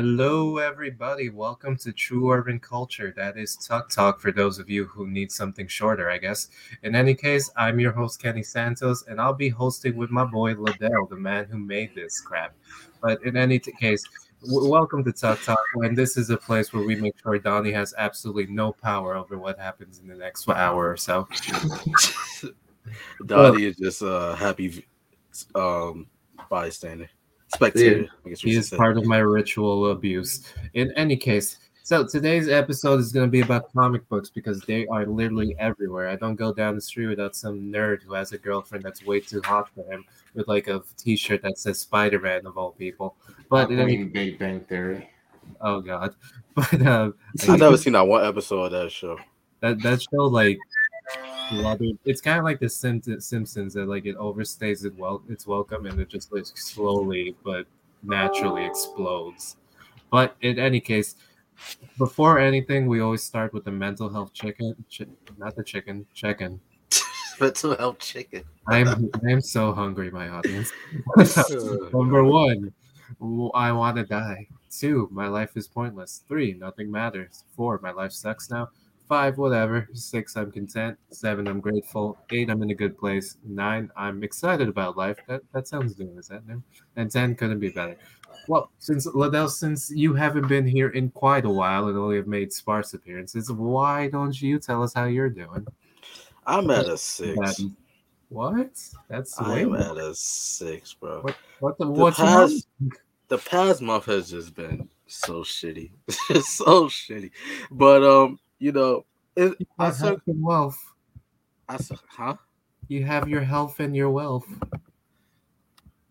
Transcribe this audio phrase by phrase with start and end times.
[0.00, 1.28] Hello, everybody.
[1.28, 3.12] Welcome to True Urban Culture.
[3.16, 6.50] That is TUC Talk for those of you who need something shorter, I guess.
[6.84, 10.54] In any case, I'm your host, Kenny Santos, and I'll be hosting with my boy,
[10.54, 12.54] Liddell, the man who made this crap.
[13.02, 14.04] But in any t- case,
[14.42, 15.58] w- welcome to TUC Talk.
[15.82, 19.36] And this is a place where we make sure Donnie has absolutely no power over
[19.36, 21.26] what happens in the next hour or so.
[23.26, 24.86] Donnie is just a happy
[25.56, 26.06] um,
[26.48, 27.10] bystander,
[27.54, 28.08] spectator.
[28.24, 28.76] I guess He is say.
[28.76, 30.42] part of my ritual abuse.
[30.74, 34.86] In any case, so today's episode is going to be about comic books because they
[34.88, 36.08] are literally everywhere.
[36.10, 39.20] I don't go down the street without some nerd who has a girlfriend that's way
[39.20, 43.16] too hot for him with like a t-shirt that says Spider-Man of all people.
[43.48, 45.08] But in any, Queen Big Bang Theory.
[45.62, 46.14] oh god,
[46.54, 47.12] but uh,
[47.48, 49.18] I've never seen that one episode of that show.
[49.60, 50.58] that that show like
[51.52, 55.46] well, dude, it's kind of like the Simpsons that like it overstays it well its
[55.46, 57.66] welcome and it just like slowly but
[58.02, 59.56] naturally explodes.
[60.10, 61.16] But in any case,
[61.98, 66.60] before anything, we always start with the mental health chicken, chi- not the chicken, chicken.
[67.40, 68.42] Mental health chicken.
[68.66, 70.72] I'm I'm so hungry, my audience.
[71.92, 72.72] Number one,
[73.54, 74.48] I want to die.
[74.70, 76.24] Two, my life is pointless.
[76.28, 77.44] Three, nothing matters.
[77.54, 78.70] Four, my life sucks now.
[79.08, 79.88] Five, whatever.
[79.94, 80.98] Six, I'm content.
[81.10, 82.18] Seven, I'm grateful.
[82.30, 83.38] Eight, I'm in a good place.
[83.42, 85.16] Nine, I'm excited about life.
[85.28, 86.62] That that sounds good, is that new?
[86.96, 87.96] And ten couldn't be better.
[88.48, 92.26] Well, since Liddell, since you haven't been here in quite a while and only have
[92.26, 95.66] made sparse appearances, why don't you tell us how you're doing?
[96.46, 97.62] I'm at a six.
[98.28, 98.78] What?
[99.08, 101.22] That's I'm at a six, bro.
[101.22, 102.68] What, what the, The what's past,
[103.28, 107.30] the past month has just been so shitty, so shitty.
[107.70, 109.04] But um, you know,
[109.36, 110.78] it, You I health and wealth.
[111.68, 112.36] I said, huh?
[112.88, 114.46] You have your health and your wealth.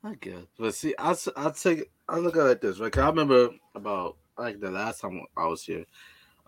[0.03, 0.43] I guess.
[0.57, 2.91] But see, I I take I look at it like this, right?
[2.91, 5.85] 'Cause I remember about like the last time I was here.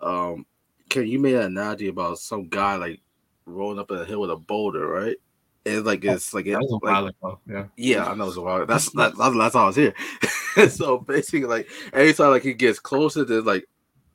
[0.01, 0.45] Um,
[0.89, 3.01] can you made an analogy about some guy like
[3.45, 5.17] rolling up a hill with a boulder, right?
[5.65, 7.35] It's like it's like, it, That was a like.
[7.47, 7.65] Yeah.
[7.75, 8.65] yeah, I know it's a while.
[8.65, 9.93] That's that, that's the last time I was here.
[10.69, 13.67] so basically, like every time like he gets closer, there's like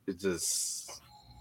[0.07, 0.74] it just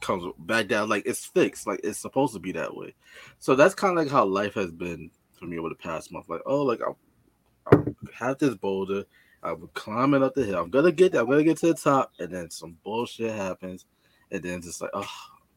[0.05, 0.89] comes back down.
[0.89, 1.67] Like it's fixed.
[1.67, 2.95] Like it's supposed to be that way.
[3.39, 6.29] So that's kind of like how life has been for me over the past month.
[6.29, 7.77] Like oh, like I,
[8.15, 9.05] have this boulder.
[9.43, 10.63] I'm climbing up the hill.
[10.63, 11.23] I'm gonna get there.
[11.23, 13.87] I'm gonna get to the top, and then some bullshit happens,
[14.31, 15.09] and then it's just like oh,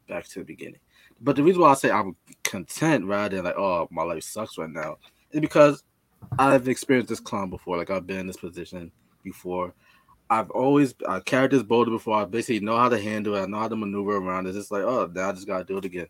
[0.08, 0.80] back to the beginning.
[1.22, 4.58] But the reason why I say I'm content rather than like oh my life sucks
[4.58, 4.98] right now
[5.32, 5.84] is because
[6.40, 7.78] I've experienced this climb before.
[7.78, 8.92] Like I've been in this position
[9.24, 9.74] before.
[10.30, 12.18] I've always I carried this boulder before.
[12.18, 13.42] I basically know how to handle it.
[13.44, 14.56] I know how to maneuver around it.
[14.56, 16.08] It's like, oh, now I just gotta do it again.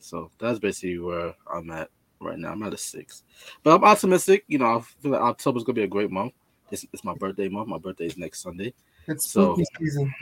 [0.00, 1.88] So that's basically where I'm at
[2.20, 2.52] right now.
[2.52, 3.22] I'm at a six,
[3.62, 4.44] but I'm optimistic.
[4.48, 6.32] You know, I feel like October's gonna be a great month.
[6.70, 7.68] It's, it's my birthday month.
[7.68, 8.74] My birthday is next Sunday.
[9.06, 10.14] It's So- spooky season.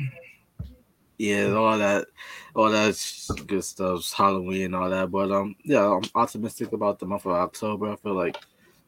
[1.19, 2.07] Yeah, all that,
[2.55, 5.11] all that good stuff, Halloween and all that.
[5.11, 7.93] But um, yeah, I'm optimistic about the month of October.
[7.93, 8.39] I feel like,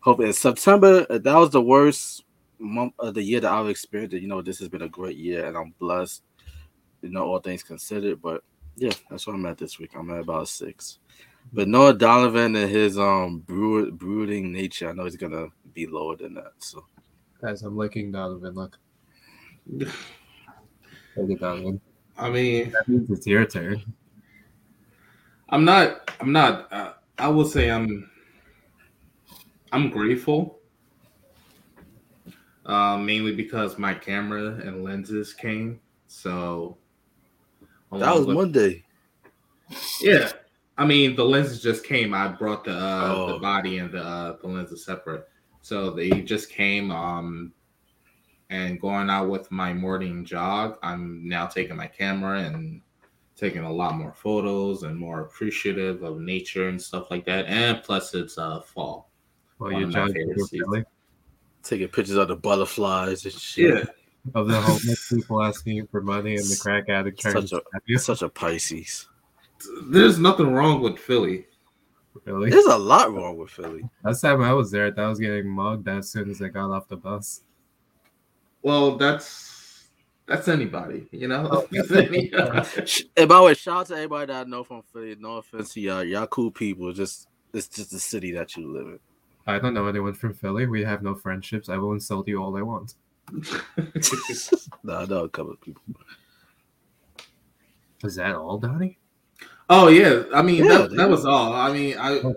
[0.00, 1.06] hope in September.
[1.10, 2.24] uh, That was the worst
[2.62, 4.14] month of the year that I've experienced.
[4.16, 6.22] You know, this has been a great year, and I'm blessed.
[7.02, 8.22] You know, all things considered.
[8.22, 8.42] But
[8.76, 9.92] yeah, that's what I'm at this week.
[9.94, 10.98] I'm at about six.
[11.52, 16.16] But Noah Donovan and his um brood, brooding nature, I know he's gonna be lower
[16.16, 16.52] than that.
[16.58, 16.84] So
[17.42, 18.54] Guys, I'm licking Donovan.
[18.54, 18.78] Look.
[19.68, 21.80] Look at Donovan.
[22.16, 23.82] I mean, That means it's your turn.
[25.48, 26.10] I'm not.
[26.20, 26.72] I'm not.
[26.72, 28.08] Uh, I will say I'm.
[29.72, 30.60] I'm grateful.
[32.64, 35.80] Uh, mainly because my camera and lenses came.
[36.06, 36.76] So
[37.90, 38.84] that was with- Monday.
[40.00, 40.30] Yeah,
[40.78, 42.12] I mean the lenses just came.
[42.14, 43.32] I brought the uh, Oh.
[43.32, 45.26] the body and the uh, the lenses separate,
[45.62, 46.90] so they just came.
[46.90, 47.52] Um,
[48.50, 52.82] and going out with my morning jog, I'm now taking my camera and
[53.34, 57.46] taking a lot more photos and more appreciative of nature and stuff like that.
[57.46, 59.08] And plus, it's uh fall.
[59.58, 59.94] Well, One you of
[61.62, 63.88] Taking pictures of the butterflies and shit.
[64.34, 67.98] of the homeless people asking you for money and the crack addict turns Such a-
[67.98, 69.08] Such a Pisces.
[69.84, 71.46] there's nothing wrong with Philly.
[72.24, 72.50] Really?
[72.50, 73.88] There's a lot wrong with Philly.
[74.04, 76.86] Last time I was there, I was getting mugged as soon as I got off
[76.88, 77.42] the bus.
[78.62, 79.88] Well, that's
[80.26, 81.66] that's anybody, you know.
[82.84, 85.16] Sh- And by the way, shout out to everybody that I know from Philly.
[85.18, 86.04] No offense to y'all.
[86.04, 86.92] Y'all cool people.
[86.92, 88.98] Just it's just the city that you live in.
[89.46, 90.66] I don't know anyone from Philly.
[90.66, 91.68] We have no friendships.
[91.68, 92.94] I will insult you all I want.
[93.32, 95.82] no, I know a couple of people.
[98.04, 98.98] Is that all, Donnie?
[99.68, 101.52] oh yeah, I mean Yeah, that, that was all.
[101.52, 102.34] I mean, I oh.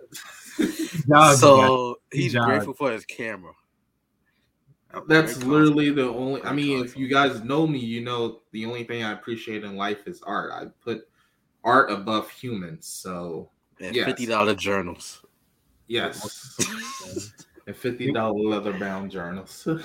[1.07, 2.47] Jog, so He he's jogged.
[2.47, 3.53] grateful for his camera.
[5.07, 6.41] That's literally the only.
[6.43, 9.75] I mean, if you guys know me, you know the only thing I appreciate in
[9.75, 10.51] life is art.
[10.53, 11.09] I put
[11.63, 12.87] art above humans.
[12.87, 13.49] So
[13.81, 14.05] and yes.
[14.05, 15.25] fifty dollar journals.
[15.87, 17.33] Yes,
[17.67, 19.67] and fifty dollar leather bound journals.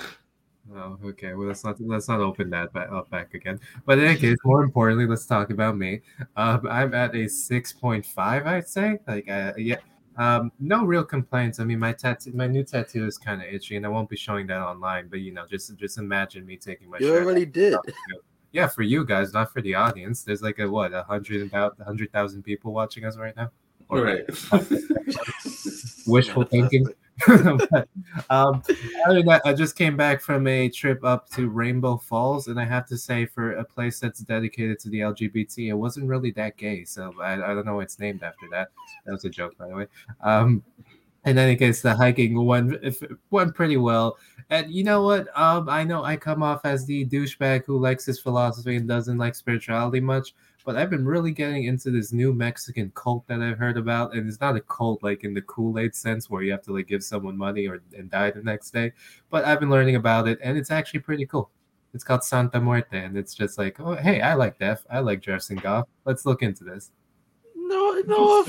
[0.75, 1.33] Oh, okay.
[1.33, 3.59] Well, let's not let's not open that back up back again.
[3.85, 6.01] But in any case, more importantly, let's talk about me.
[6.35, 8.99] Um, I'm at a six point five, I'd say.
[9.07, 9.77] Like, uh, yeah,
[10.17, 11.59] um, no real complaints.
[11.59, 14.15] I mean, my tattoo, my new tattoo is kind of itchy, and I won't be
[14.15, 15.07] showing that online.
[15.07, 16.99] But you know, just just imagine me taking my.
[16.99, 17.75] You already did.
[18.51, 20.23] Yeah, for you guys, not for the audience.
[20.23, 23.51] There's like a what, a hundred about a hundred thousand people watching us right now.
[23.89, 24.23] Or, right.
[26.11, 26.87] wishful thinking.
[27.27, 27.87] but,
[28.29, 28.63] um,
[29.05, 32.59] other than that, I just came back from a trip up to Rainbow Falls, and
[32.59, 36.31] I have to say, for a place that's dedicated to the LGBT, it wasn't really
[36.31, 36.83] that gay.
[36.83, 38.69] So I, I don't know why it's named after that.
[39.05, 39.87] That was a joke, by the way.
[40.21, 40.63] Um,
[41.25, 42.83] in any case, the hiking went
[43.29, 44.17] went pretty well.
[44.49, 45.27] And you know what?
[45.37, 49.19] Um, I know I come off as the douchebag who likes his philosophy and doesn't
[49.19, 50.33] like spirituality much
[50.65, 54.27] but I've been really getting into this new Mexican cult that I've heard about, and
[54.27, 56.87] it's not a cult like in the Kool Aid sense where you have to like
[56.87, 58.93] give someone money or and die the next day.
[59.29, 61.49] But I've been learning about it, and it's actually pretty cool.
[61.93, 64.85] It's called Santa Muerte, and it's just like, oh, hey, I like death.
[64.89, 65.87] I like dressing goth.
[66.05, 66.91] Let's look into this.
[67.55, 68.45] No, no,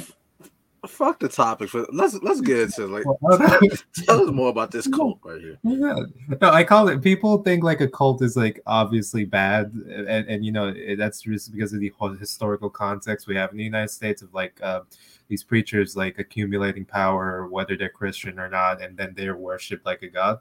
[0.87, 1.69] fuck the topic.
[1.69, 3.05] For let's let's get into like
[4.05, 5.59] tell us more about this cult right here.
[5.63, 5.97] Yeah.
[6.41, 7.03] No, I call it.
[7.03, 11.53] People think like a cult is like obviously bad, and, and you know that's just
[11.53, 14.81] because of the historical context we have in the United States of like uh,
[15.29, 20.03] these preachers like accumulating power, whether they're Christian or not, and then they're worshipped like
[20.03, 20.39] a god.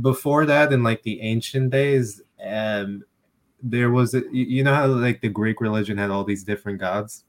[0.00, 3.04] Before that, in like the ancient days, um,
[3.62, 7.24] there was a, you know how like the Greek religion had all these different gods.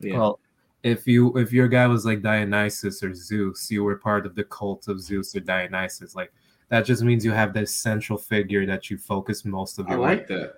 [0.00, 0.18] Yeah.
[0.18, 0.40] Well,
[0.84, 4.44] if you if your guy was like Dionysus or Zeus, you were part of the
[4.44, 6.14] cult of Zeus or Dionysus.
[6.14, 6.32] Like
[6.68, 9.98] that just means you have this central figure that you focus most of your.
[9.98, 10.54] I like that.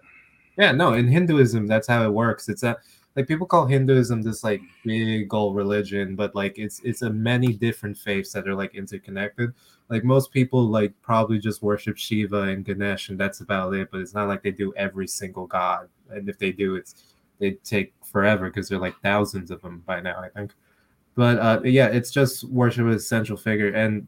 [0.58, 2.48] Yeah, no, in Hinduism, that's how it works.
[2.48, 2.76] It's a
[3.14, 7.52] like people call Hinduism this like big old religion, but like it's it's a many
[7.52, 9.52] different faiths that are like interconnected.
[9.88, 13.92] Like most people like probably just worship Shiva and Ganesh, and that's about it.
[13.92, 17.52] But it's not like they do every single god, and if they do, it's they
[17.64, 20.52] take forever because there are like thousands of them by now, I think.
[21.14, 24.06] But uh, yeah, it's just worship as a central figure, and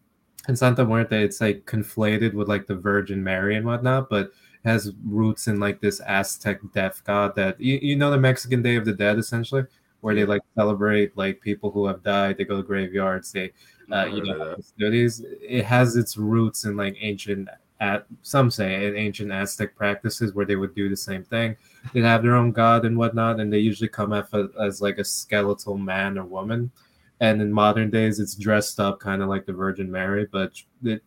[0.49, 4.31] in Santa Muerte, it's like conflated with like the Virgin Mary and whatnot, but
[4.65, 8.77] has roots in like this Aztec death god that you, you know the Mexican Day
[8.77, 9.65] of the Dead essentially,
[10.01, 12.37] where they like celebrate like people who have died.
[12.37, 13.33] They go to graveyards.
[13.33, 13.53] They
[13.93, 15.25] uh, you know studies.
[15.41, 17.49] It has its roots in like ancient
[17.81, 21.57] at some say in ancient Aztec practices where they would do the same thing.
[21.93, 24.27] They'd have their own god and whatnot, and they usually come as,
[24.61, 26.71] as like a skeletal man or woman.
[27.21, 30.53] And in modern days, it's dressed up kind of like the Virgin Mary, but
[30.85, 31.03] it,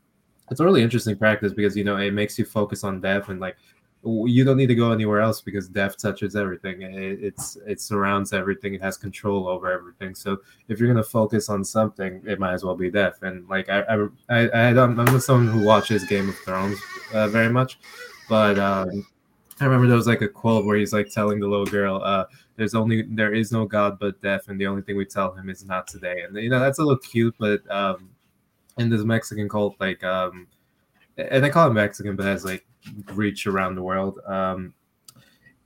[0.49, 3.39] it's a really interesting practice because you know it makes you focus on death and
[3.39, 3.55] like
[4.03, 6.81] you don't need to go anywhere else because death touches everything.
[6.81, 8.73] It, it's it surrounds everything.
[8.73, 10.15] It has control over everything.
[10.15, 10.39] So
[10.69, 13.21] if you're gonna focus on something, it might as well be death.
[13.21, 16.79] And like I I I, I don't, I'm not someone who watches Game of Thrones
[17.13, 17.77] uh, very much,
[18.27, 19.05] but um,
[19.59, 22.25] I remember there was like a quote where he's like telling the little girl, uh,
[22.55, 25.47] "There's only there is no God but death, and the only thing we tell him
[25.47, 28.09] is not today." And you know that's a little cute, but um,
[28.79, 30.47] in this Mexican cult, like um,
[31.17, 32.65] and they call it Mexican, but has like
[33.13, 34.19] reach around the world.
[34.25, 34.73] Um,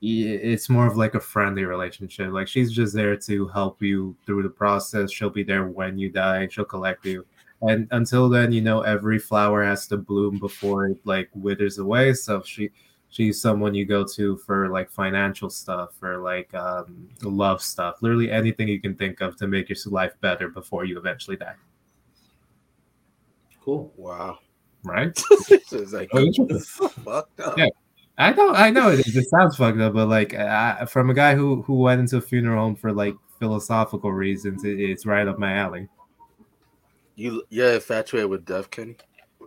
[0.02, 2.30] it's more of like a friendly relationship.
[2.32, 5.10] Like she's just there to help you through the process.
[5.10, 6.48] She'll be there when you die.
[6.48, 7.24] She'll collect you.
[7.62, 12.12] And until then, you know, every flower has to bloom before it like withers away.
[12.12, 12.70] So she
[13.08, 18.30] she's someone you go to for like financial stuff, or like um, love stuff, literally
[18.30, 21.54] anything you can think of to make your life better before you eventually die.
[23.64, 23.92] Cool.
[23.96, 24.38] Wow
[24.86, 25.10] right?
[25.50, 27.58] it's like oh, fucked up.
[27.58, 27.68] Yeah.
[28.18, 31.34] I know, I know it, it sounds fucked up, but like I, from a guy
[31.34, 35.38] who who went into a funeral home for like philosophical reasons, it, it's right up
[35.38, 35.88] my alley.
[37.14, 38.96] You you're infatuated with death, Kenny?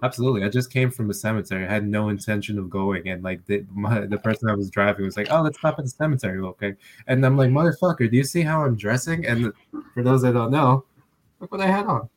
[0.01, 0.43] Absolutely.
[0.43, 1.65] I just came from a cemetery.
[1.65, 5.05] I had no intention of going, and like the my, the person I was driving
[5.05, 6.75] was like, "Oh, let's stop at the cemetery, okay?"
[7.07, 9.51] And I'm like, "Motherfucker, do you see how I'm dressing?" And
[9.93, 10.85] for those that don't know,
[11.39, 12.09] look what I had on.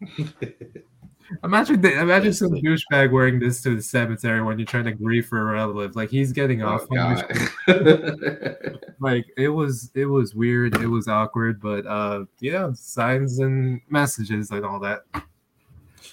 [1.44, 5.26] Imagine the, imagine some douchebag wearing this to the cemetery when you're trying to grieve
[5.26, 5.96] for a relative.
[5.96, 6.86] Like he's getting oh, off.
[9.00, 10.76] like it was it was weird.
[10.76, 15.00] It was awkward, but uh yeah, signs and messages and all that.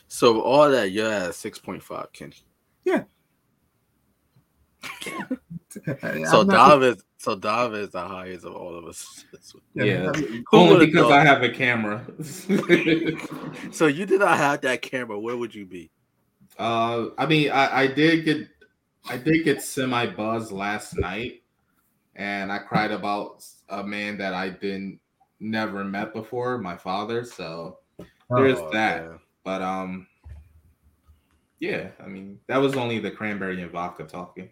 [0.07, 2.37] So all that you're at six point five, Kenny.
[2.83, 3.03] Yeah.
[6.29, 9.25] so David, so David is the highest of all of us.
[9.73, 10.11] Yeah,
[10.53, 12.05] only because I have a camera.
[13.71, 15.19] so you did not have that camera.
[15.19, 15.89] Where would you be?
[16.57, 18.47] Uh, I mean, I, I did get,
[19.07, 21.43] I did get semi buzz last night,
[22.15, 24.99] and I cried about a man that I didn't
[25.39, 27.23] never met before, my father.
[27.23, 27.79] So
[28.29, 29.03] there's Oh, that.
[29.03, 29.17] yeah.
[29.43, 30.07] But um,
[31.59, 34.49] yeah, I mean, that was only the cranberry and vodka talking.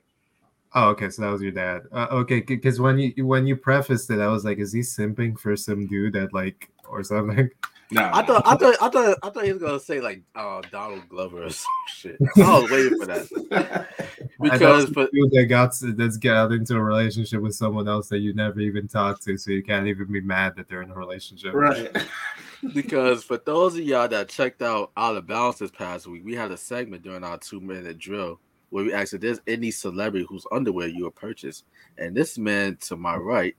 [0.75, 1.09] Oh, okay.
[1.09, 1.83] So that was your dad.
[1.91, 5.39] Uh, okay, because when you when you prefaced it, I was like, is he simping
[5.39, 7.49] for some dude that like or something?
[7.91, 10.61] No, I thought, I thought, I thought, I thought he was gonna say like uh,
[10.71, 12.17] Donald Glover or some shit.
[12.37, 13.87] I was waiting for that
[14.41, 18.09] I because, some but dude that got that's got into a relationship with someone else
[18.09, 20.91] that you never even talked to, so you can't even be mad that they're in
[20.91, 21.53] a relationship.
[21.53, 21.95] right.
[22.73, 26.33] because for those of y'all that checked out Out of Balance this past week, we
[26.33, 28.39] had a segment during our two minute drill
[28.75, 31.63] where we asked if there's any celebrity whose underwear you would purchase.
[31.97, 33.55] And this man to my right,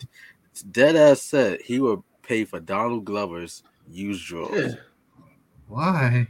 [0.73, 4.75] dead ass said he would pay for Donald Glover's used drawers.
[4.75, 4.81] Yeah.
[5.69, 6.29] Why?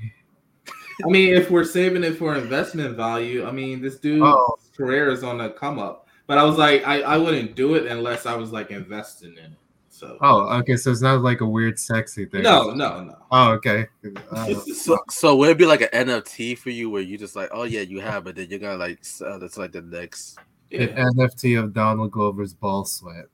[1.05, 4.57] I mean, if we're saving it for investment value, I mean, this dude's Oh.
[4.77, 6.07] career is on the come up.
[6.29, 9.47] But I was like, I, I wouldn't do it unless I was like investing in
[9.47, 9.59] it.
[9.97, 10.77] So Oh, okay.
[10.77, 12.43] So it's not like a weird sexy thing.
[12.43, 13.17] no, no, no.
[13.31, 13.87] Oh, okay.
[14.31, 17.49] Uh, So, so would it be like an NFT for you where you just like,
[17.53, 20.39] oh yeah, you have, but then you're gonna like sell it's like the next.
[20.71, 20.83] Yeah.
[20.83, 23.27] an NFT of Donald Glover's ball sweat.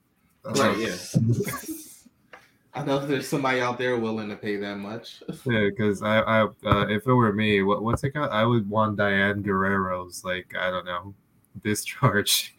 [0.44, 0.96] Right, yeah.
[2.74, 5.22] I know there's somebody out there willing to pay that much.
[5.44, 8.30] Yeah, because I, I, uh, if it were me, what, what's it called?
[8.30, 11.14] I would want Diane Guerrero's, like, I don't know,
[11.62, 12.54] discharge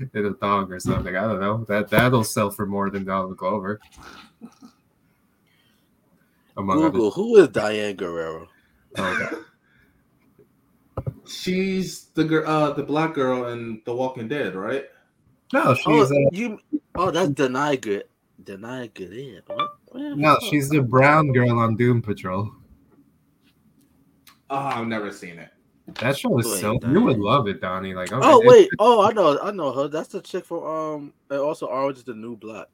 [0.00, 1.16] in, in a thong or something.
[1.16, 1.64] I don't know.
[1.68, 3.80] That that'll sell for more than Donald Glover.
[6.56, 8.48] Among other- Google, who is Diane Guerrero?
[8.98, 9.36] oh, okay.
[11.26, 14.86] She's the girl, uh, the black girl in The Walking Dead, right?
[15.52, 16.58] No, Oh, she's uh, you.
[16.96, 18.04] Oh, that's Deny Good.
[18.42, 19.12] Deny Good.
[19.12, 19.40] Yeah.
[19.46, 19.70] What?
[19.86, 20.16] What?
[20.16, 22.50] no, she's the brown girl on Doom Patrol.
[24.50, 25.48] Oh, I've never seen it.
[25.94, 26.94] That show is so Diane.
[26.94, 27.94] you would love it, Donnie.
[27.94, 28.68] Like, okay, Oh wait.
[28.78, 29.38] Oh, I know.
[29.40, 29.88] I know her.
[29.88, 31.12] That's the chick from um.
[31.30, 32.66] And also, Orange is the New Black.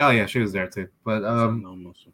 [0.00, 0.88] oh yeah, she was there too.
[1.04, 2.12] But um, No, no, so-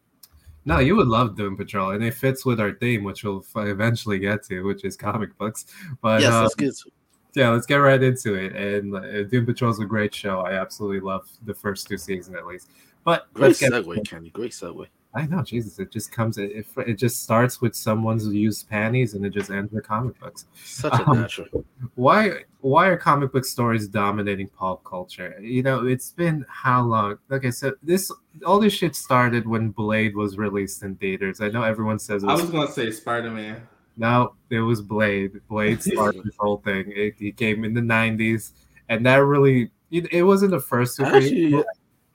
[0.65, 4.19] No, you would love Doom Patrol, and it fits with our theme, which we'll eventually
[4.19, 5.67] get to, which is comic books.
[6.03, 6.91] But yes, let's get to.
[7.35, 8.57] yeah, let's get right into it.
[8.57, 10.41] And uh, Doom Patrol is a great show.
[10.41, 12.71] I absolutely love the first two seasons at least.
[13.05, 14.31] But Great segue, Kenny.
[14.31, 14.87] Great segue.
[15.17, 16.37] I know, Jesus, it just comes.
[16.37, 20.45] It, it just starts with someone's used panties, and it just ends with comic books.
[20.63, 21.65] Such a Um, natural.
[21.95, 22.45] Why?
[22.61, 25.41] Why are comic book stories dominating pop culture?
[25.41, 27.19] You know, it's been how long?
[27.31, 28.13] Okay, so this
[28.45, 31.41] all this shit started when Blade was released in theaters.
[31.41, 33.67] I know everyone says it I was was gonna say Spider Man.
[33.97, 35.41] No, it was Blade.
[35.49, 36.93] Blade started this whole thing.
[36.95, 38.51] It, he came in the '90s,
[38.91, 41.17] and that really it, it wasn't the first superhero.
[41.17, 41.65] Actually,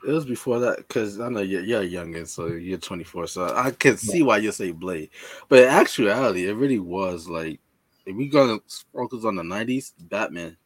[0.07, 3.71] it was before that because I know you're, you're youngin, so you're 24, so I
[3.71, 5.09] can see why you say Blade.
[5.49, 7.59] But in actuality, it really was like
[8.05, 8.59] if we gonna
[8.93, 10.57] focus on the 90s, Batman,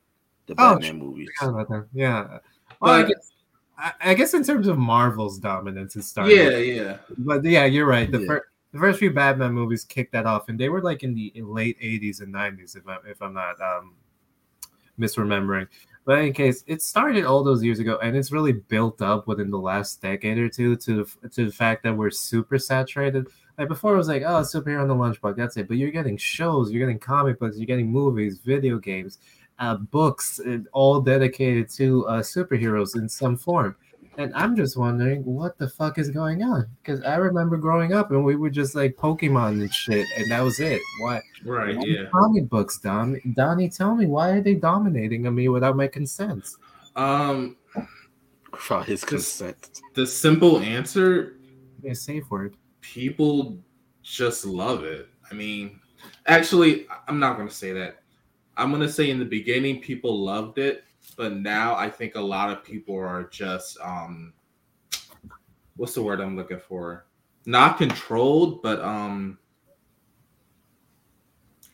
[0.48, 1.30] the Oh, Batman movies.
[1.42, 1.88] About.
[1.94, 2.40] Yeah.
[2.80, 3.32] Well, I guess,
[3.78, 6.34] I, I guess in terms of Marvel's dominance, it started.
[6.36, 6.98] Yeah, yeah.
[7.18, 8.12] But yeah, you're right.
[8.12, 8.28] The Yeah.
[8.28, 8.46] first.
[8.72, 11.80] The first few Batman movies kicked that off, and they were like in the late
[11.80, 13.94] '80s and '90s, if, I'm if I'm not um,
[15.00, 15.70] misremembering.
[16.06, 19.50] But in case, it started all those years ago, and it's really built up within
[19.50, 23.28] the last decade or two to the, to the fact that we're super saturated.
[23.58, 25.68] Like before, it was like, oh, superhero on the lunchbox, that's it.
[25.68, 29.18] But you're getting shows, you're getting comic books, you're getting movies, video games,
[29.58, 30.40] uh, books,
[30.74, 33.76] all dedicated to uh, superheroes in some form.
[34.18, 36.68] And I'm just wondering what the fuck is going on?
[36.82, 40.42] Because I remember growing up and we were just like Pokemon and shit, and that
[40.42, 40.82] was it.
[41.02, 41.22] Why?
[41.44, 42.04] Right, why yeah.
[42.12, 43.20] Comic books, Don.
[43.36, 46.46] Donnie, tell me why are they dominating on me without my consent?
[46.96, 47.58] Um,
[48.54, 49.82] Without his consent.
[49.96, 51.36] the simple answer
[51.84, 52.56] A safe word.
[52.80, 53.58] people
[54.02, 55.10] just love it.
[55.30, 55.82] I mean,
[56.28, 57.98] actually, I'm not going to say that.
[58.56, 62.22] I'm going to say in the beginning, people loved it, but now I think a
[62.22, 64.34] lot of people are just, um,
[65.76, 67.06] what's the word I'm looking for?
[67.46, 69.38] Not controlled, but, um,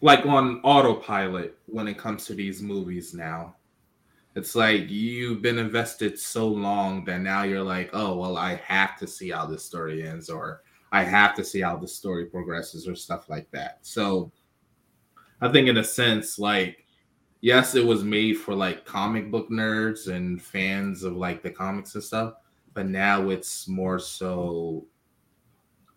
[0.02, 3.56] like on autopilot when it comes to these movies now.
[4.36, 8.98] It's like you've been invested so long that now you're like, oh, well, I have
[9.00, 12.88] to see how this story ends, or I have to see how the story progresses
[12.88, 13.80] or stuff like that.
[13.82, 14.32] So
[15.42, 16.81] I think in a sense, like,
[17.42, 21.96] yes, it was made for like comic book nerds and fans of like the comics
[21.96, 22.36] and stuff,
[22.74, 24.86] but now it's more so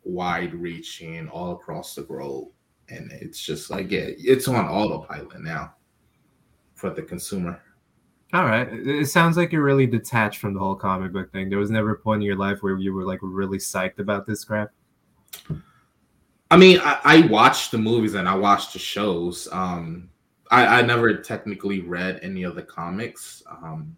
[0.02, 2.48] wide reaching all across the globe.
[2.88, 5.74] And it's just like, yeah, it's on autopilot now
[6.74, 7.60] for the consumer.
[8.34, 8.68] All right.
[8.70, 11.48] It sounds like you're really detached from the whole comic book thing.
[11.48, 14.26] There was never a point in your life where you were like really psyched about
[14.26, 14.70] this crap.
[16.50, 19.48] I mean, I, I watched the movies and I watched the shows.
[19.52, 20.10] Um,
[20.50, 23.42] I, I never technically read any of the comics.
[23.48, 23.96] Um,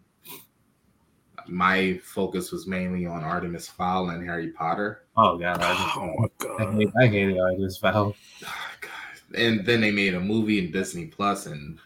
[1.48, 5.04] my focus was mainly on Artemis Fowl and Harry Potter.
[5.16, 6.74] Oh god, I, Oh my I, god.
[6.74, 8.16] hate, I hated Artemis Fowl.
[8.44, 8.90] Oh, God.
[9.38, 11.78] And then they made a movie in Disney Plus, and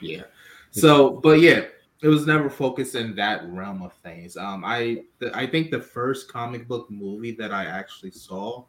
[0.00, 0.22] yeah.
[0.70, 1.64] So, but yeah,
[2.02, 4.36] it was never focused in that realm of things.
[4.36, 8.64] Um, I th- I think the first comic book movie that I actually saw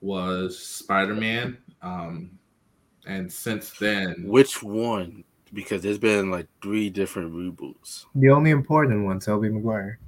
[0.00, 1.58] was Spider Man.
[1.82, 2.38] Um,
[3.06, 5.24] and since then, Which one?
[5.52, 8.06] Because there's been like three different reboots.
[8.14, 9.98] The only important one, Tobey Maguire.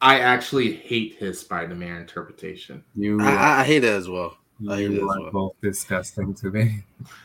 [0.00, 2.84] I actually hate his Spider Man interpretation.
[2.94, 4.36] You, I, I, I hate it as well.
[4.68, 5.30] I hate you are well.
[5.30, 6.84] both disgusting to me.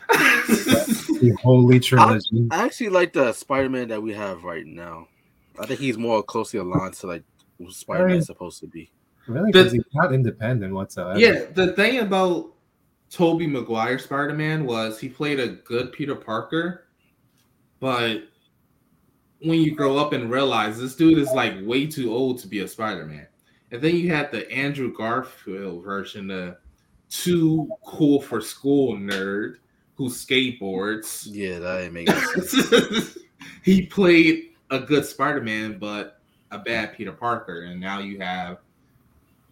[1.21, 2.47] The holy trilogy.
[2.49, 5.07] I actually like the Spider-Man that we have right now.
[5.59, 7.23] I think he's more closely aligned to like
[7.57, 8.89] what Spider-Man's supposed to be.
[9.27, 11.19] really, because he's not independent whatsoever.
[11.19, 12.53] Yeah, the thing about
[13.11, 16.87] Tobey Maguire Spider Man was he played a good Peter Parker,
[17.79, 18.23] but
[19.39, 22.59] when you grow up and realize this dude is like way too old to be
[22.59, 23.27] a Spider Man,
[23.71, 26.57] and then you had the Andrew Garfield version, the
[27.09, 29.57] too cool for school nerd
[29.95, 31.27] who skateboards.
[31.29, 32.15] Yeah, that ain't making
[32.45, 33.17] sense.
[33.61, 38.59] he played a good Spider Man, but a bad Peter Parker, and now you have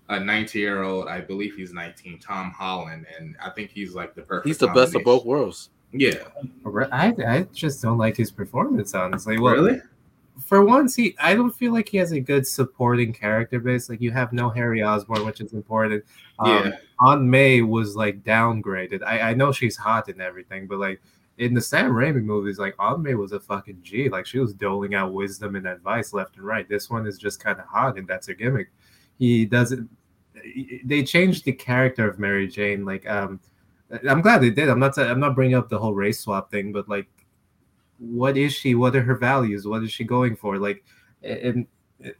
[0.10, 4.16] a 19 year old, I believe he's 19, Tom Holland, and I think he's like
[4.16, 4.48] the perfect.
[4.48, 5.70] He's the best of both worlds.
[5.92, 6.24] Yeah,
[6.92, 9.40] I, I just don't like his performance, honestly.
[9.40, 9.82] Well, really?
[10.46, 13.90] for once, he I don't feel like he has a good supporting character base.
[13.90, 16.04] Like you have no Harry Osborn, which is important.
[16.40, 16.78] Um, Yeah.
[17.02, 19.04] Aunt May was like downgraded.
[19.04, 21.02] I, I know she's hot and everything, but like
[21.38, 24.10] in the Sam Raimi movies, like Aunt May was a fucking G.
[24.10, 26.68] Like she was doling out wisdom and advice left and right.
[26.68, 28.72] This one is just kind of hot, and that's her gimmick.
[29.18, 29.90] He doesn't.
[30.86, 32.86] They changed the character of Mary Jane.
[32.86, 33.40] Like um,
[34.08, 34.70] I'm glad they did.
[34.70, 34.98] I'm not.
[34.98, 37.08] I'm not bringing up the whole race swap thing, but like
[38.00, 38.76] what is she?
[38.76, 39.68] What are her values?
[39.68, 40.58] What is she going for?
[40.58, 40.84] Like,
[41.24, 41.68] and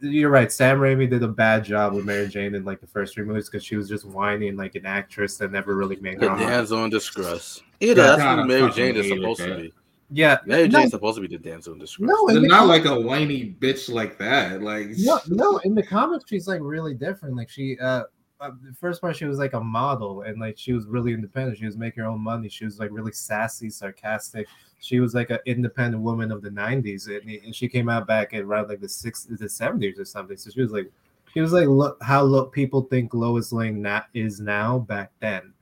[0.00, 0.52] you're right.
[0.52, 3.48] Sam Raimi did a bad job with Mary Jane in like the first three movies
[3.48, 6.32] because she was just whining like an actress that never really made The her.
[6.32, 6.38] own.
[6.38, 7.62] damsel in distress.
[7.80, 9.72] Yeah, Yeah, that's what Mary Jane is supposed to be.
[10.12, 12.08] Yeah, Mary no, Jane's supposed to be the damsel in distress.
[12.10, 14.60] no, in They're the not com- like a whiny bitch like that.
[14.62, 15.58] Like, no, no.
[15.64, 17.36] In the comics, she's like really different.
[17.36, 18.04] Like she, uh,
[18.40, 21.58] uh, the first part she was like a model and like she was really independent.
[21.58, 22.48] She was making her own money.
[22.48, 24.48] She was like really sassy, sarcastic.
[24.80, 28.32] She was like an independent woman of the '90s, and, and she came out back
[28.32, 30.38] at around like the '60s, the '70s or something.
[30.38, 30.90] So she was like,
[31.34, 35.52] she was like look how look people think Lois Lane na- is now back then,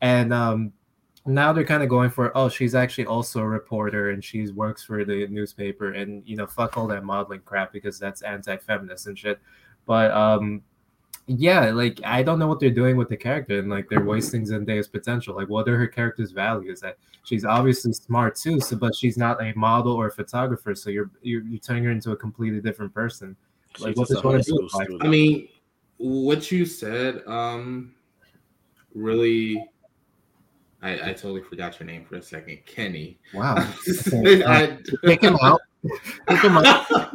[0.00, 0.72] and um,
[1.24, 4.82] now they're kind of going for oh she's actually also a reporter and she works
[4.82, 9.18] for the newspaper and you know fuck all that modeling crap because that's anti-feminist and
[9.18, 9.40] shit,
[9.86, 10.62] but um
[11.26, 14.44] yeah, like I don't know what they're doing with the character, and like they're wasting
[14.44, 15.36] Zendaya's potential.
[15.36, 16.80] Like, what are her character's values?
[16.80, 20.90] That she's obviously smart too, so but she's not a model or a photographer, so
[20.90, 23.36] you're you're, you're turning her into a completely different person.
[23.76, 24.84] She's Like, what just does a one high do school with life?
[24.86, 25.04] student.
[25.04, 25.48] I mean,
[25.98, 27.94] what you said, um,
[28.92, 29.64] really,
[30.82, 33.18] I, I totally forgot your name for a second, Kenny.
[33.32, 35.60] Wow, I- pick him out.
[36.28, 36.58] Pick him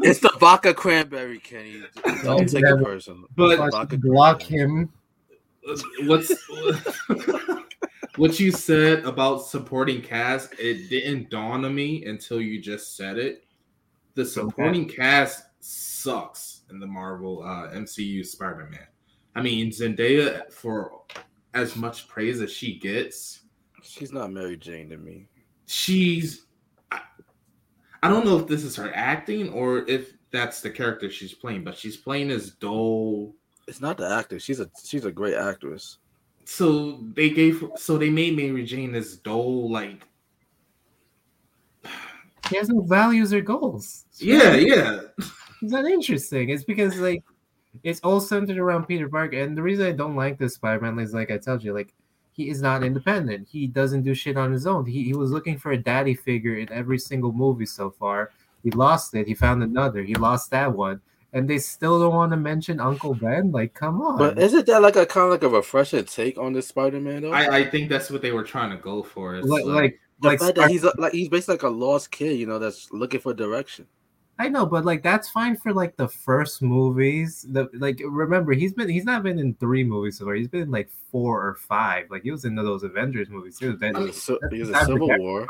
[0.02, 1.84] it's the vodka cranberry, Kenny.
[2.24, 3.26] Don't take it personal.
[3.36, 4.88] But- Vodka block cranberry.
[4.88, 4.90] him.
[6.08, 6.34] what's
[8.16, 13.18] what you said about supporting cast it didn't dawn on me until you just said
[13.18, 13.44] it
[14.16, 18.88] the supporting cast sucks in the marvel uh, mcu spider-man
[19.36, 21.02] i mean zendaya for
[21.54, 23.42] as much praise as she gets
[23.88, 25.28] She's not Mary Jane to me.
[25.66, 26.46] she's
[26.92, 27.00] I,
[28.04, 31.64] I don't know if this is her acting or if that's the character she's playing
[31.64, 33.34] but she's playing as dull
[33.68, 34.40] It's not the actor.
[34.40, 35.98] She's a she's a great actress.
[36.46, 40.04] so they gave so they made Mary Jane this dull like
[42.50, 44.06] she has no values or goals.
[44.20, 45.00] yeah yeah
[45.62, 46.50] Is that interesting?
[46.50, 47.24] It's because like
[47.84, 51.14] it's all centered around Peter Parker, and the reason I don't like this Spider-Man is
[51.14, 51.94] like I told you, like
[52.38, 53.48] he is not independent.
[53.52, 54.86] He doesn't do shit on his own.
[54.86, 58.32] He, he was looking for a daddy figure in every single movie so far.
[58.64, 59.28] He lost it.
[59.28, 60.04] He found another.
[60.04, 61.02] He lost that one,
[61.34, 63.52] and they still don't want to mention Uncle Ben.
[63.52, 64.20] Like, come on.
[64.20, 67.32] But isn't that like a kind of like a refreshing take on this Spider-Man though?
[67.32, 70.00] I, I think that's what they were trying to go for is like, like, like,
[70.22, 72.60] the like fact that he's a, like he's basically like a lost kid, you know,
[72.60, 73.88] that's looking for direction.
[74.40, 77.46] I know, but like that's fine for like the first movies.
[77.50, 80.36] The like remember he's been he's not been in three movies so far.
[80.36, 82.06] He's been in like four or five.
[82.12, 83.76] Like he was in those Avengers movies too.
[83.78, 85.48] That, He was, so, he was in Civil not War.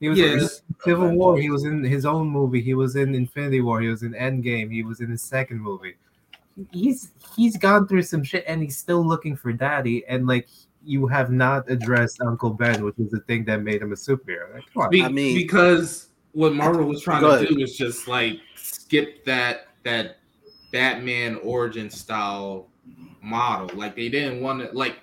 [0.00, 0.32] he was Yeah.
[0.34, 0.48] in
[0.84, 1.38] Civil War.
[1.38, 2.60] He was in his own movie.
[2.60, 3.80] He was in Infinity War.
[3.80, 4.70] He was in Endgame.
[4.70, 5.94] He was in his second movie.
[6.72, 10.46] he's he's gone through some shit and he's still looking for daddy and like
[10.84, 14.52] you have not addressed Uncle Ben, which is the thing that made him a superhero.
[14.54, 14.90] Like, come on.
[14.90, 17.48] Be- I mean- because what Marvel was trying Go to ahead.
[17.48, 20.16] do is just like skip that that
[20.72, 22.68] Batman origin style
[23.22, 23.76] model.
[23.76, 24.96] Like they didn't want to like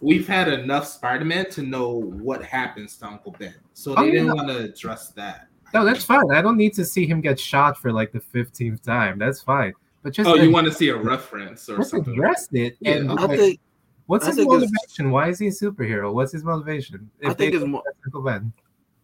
[0.00, 3.54] we've had enough Spider-Man to know what happens to Uncle Ben.
[3.72, 4.12] So they Oh, yeah.
[4.12, 5.48] didn't want to address that.
[5.74, 6.30] No, that's fine.
[6.30, 9.18] I don't need to see him get shot for like the fifteenth time.
[9.18, 9.74] That's fine.
[10.02, 12.12] But just Oh, you want to see a reference or something?
[12.14, 12.76] address it.
[12.80, 13.60] Yeah, and I like, think
[14.06, 15.10] what's I his motivation?
[15.10, 16.12] Why is he a superhero?
[16.14, 17.10] What's his motivation?
[17.24, 17.82] I think it's more.
[18.06, 18.52] Uncle Ben.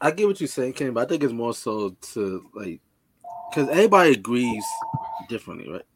[0.03, 2.81] I get what you're saying, Kenny, but I think it's more so to like
[3.49, 4.65] because everybody agrees
[5.29, 5.87] differently, right?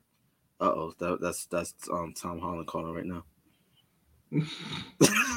[0.61, 3.25] Uh oh, that, that's that's um Tom Holland calling right now.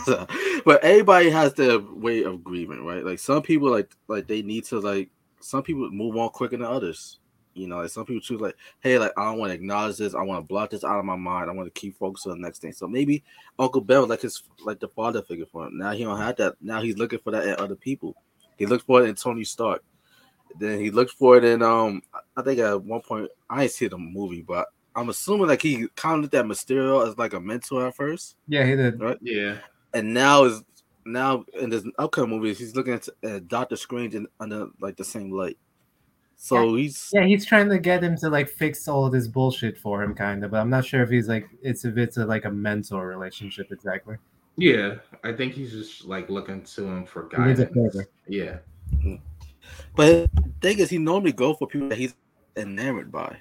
[0.65, 3.03] But everybody has their way of grieving, right?
[3.03, 6.65] Like some people like like they need to like some people move on quicker than
[6.65, 7.19] others.
[7.55, 10.13] You know, like some people choose like, hey, like I don't want to acknowledge this,
[10.13, 12.33] I want to block this out of my mind, I want to keep focused on
[12.33, 12.71] the next thing.
[12.73, 13.23] So maybe
[13.57, 15.77] Uncle Ben like his like the father figure for him.
[15.77, 16.55] Now he don't have that.
[16.61, 18.15] Now he's looking for that in other people.
[18.59, 19.83] He looked for it in Tony Stark.
[20.59, 22.03] Then he looked for it in um
[22.35, 25.87] I think at one point I ain't seen the movie, but I'm assuming like he
[25.95, 28.99] kind of looked at Mysterio as like a mentor at first, Yeah, he did.
[28.99, 29.17] Right.
[29.21, 29.57] yeah.
[29.93, 30.63] and now is
[31.05, 35.05] now in this upcoming movie he's looking at uh, Doctor Strange in under like the
[35.05, 35.57] same light.
[36.35, 39.77] So he's Yeah, he's trying to get him to like fix all of this bullshit
[39.77, 40.51] for him, kind of.
[40.51, 43.71] But I'm not sure if he's like it's if it's a, like a mentor relationship
[43.71, 44.17] exactly.
[44.59, 48.07] Yeah, I think he's just like looking to him for He needs a guidance.
[48.27, 48.57] Yeah.
[49.95, 52.15] but the thing is he normally go for people that he's
[52.57, 53.37] enamored by.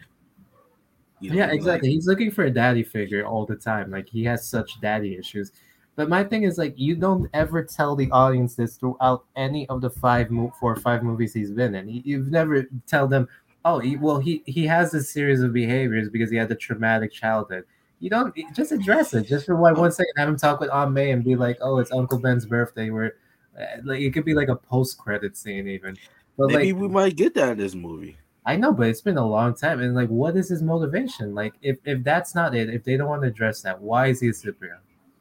[1.20, 1.90] You know, Yeah, like- exactly.
[1.90, 3.90] He's looking for a daddy figure all the time.
[3.90, 5.52] Like he has such daddy issues.
[5.96, 9.80] But my thing is like you don't ever tell the audience this throughout any of
[9.80, 11.88] the five mo- four or five movies he's been in.
[11.88, 13.26] You- You've never tell them,
[13.64, 17.10] oh, he, well he he has a series of behaviors because he had a traumatic
[17.12, 17.64] childhood.
[18.00, 19.26] You don't just address it.
[19.26, 21.78] Just for one, one second, have him talk with Aunt May and be like, "Oh,
[21.78, 23.14] it's Uncle Ben's birthday." Where,
[23.60, 25.96] uh, like, it could be like a post-credit scene, even.
[26.36, 28.16] But maybe like, we might get that in this movie.
[28.46, 29.80] I know, but it's been a long time.
[29.80, 31.34] And like, what is his motivation?
[31.34, 34.20] Like, if if that's not it, if they don't want to address that, why is
[34.20, 34.78] he a superhero?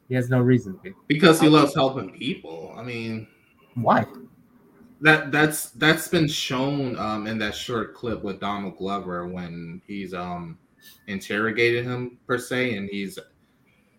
[0.08, 0.94] He has no reason to be.
[1.08, 2.72] Because he loves helping people.
[2.76, 3.26] I mean,
[3.74, 4.06] Why?
[5.00, 10.14] that that's that's been shown um in that short clip with Donald Glover when he's
[10.14, 10.58] um
[11.06, 13.18] interrogated him per se and he's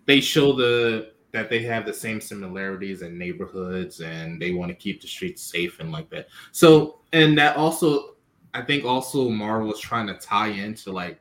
[0.06, 4.76] they show the that they have the same similarities in neighborhoods and they want to
[4.76, 6.28] keep the streets safe and like that.
[6.52, 8.16] So and that also
[8.54, 11.20] I think also Marvel was trying to tie into like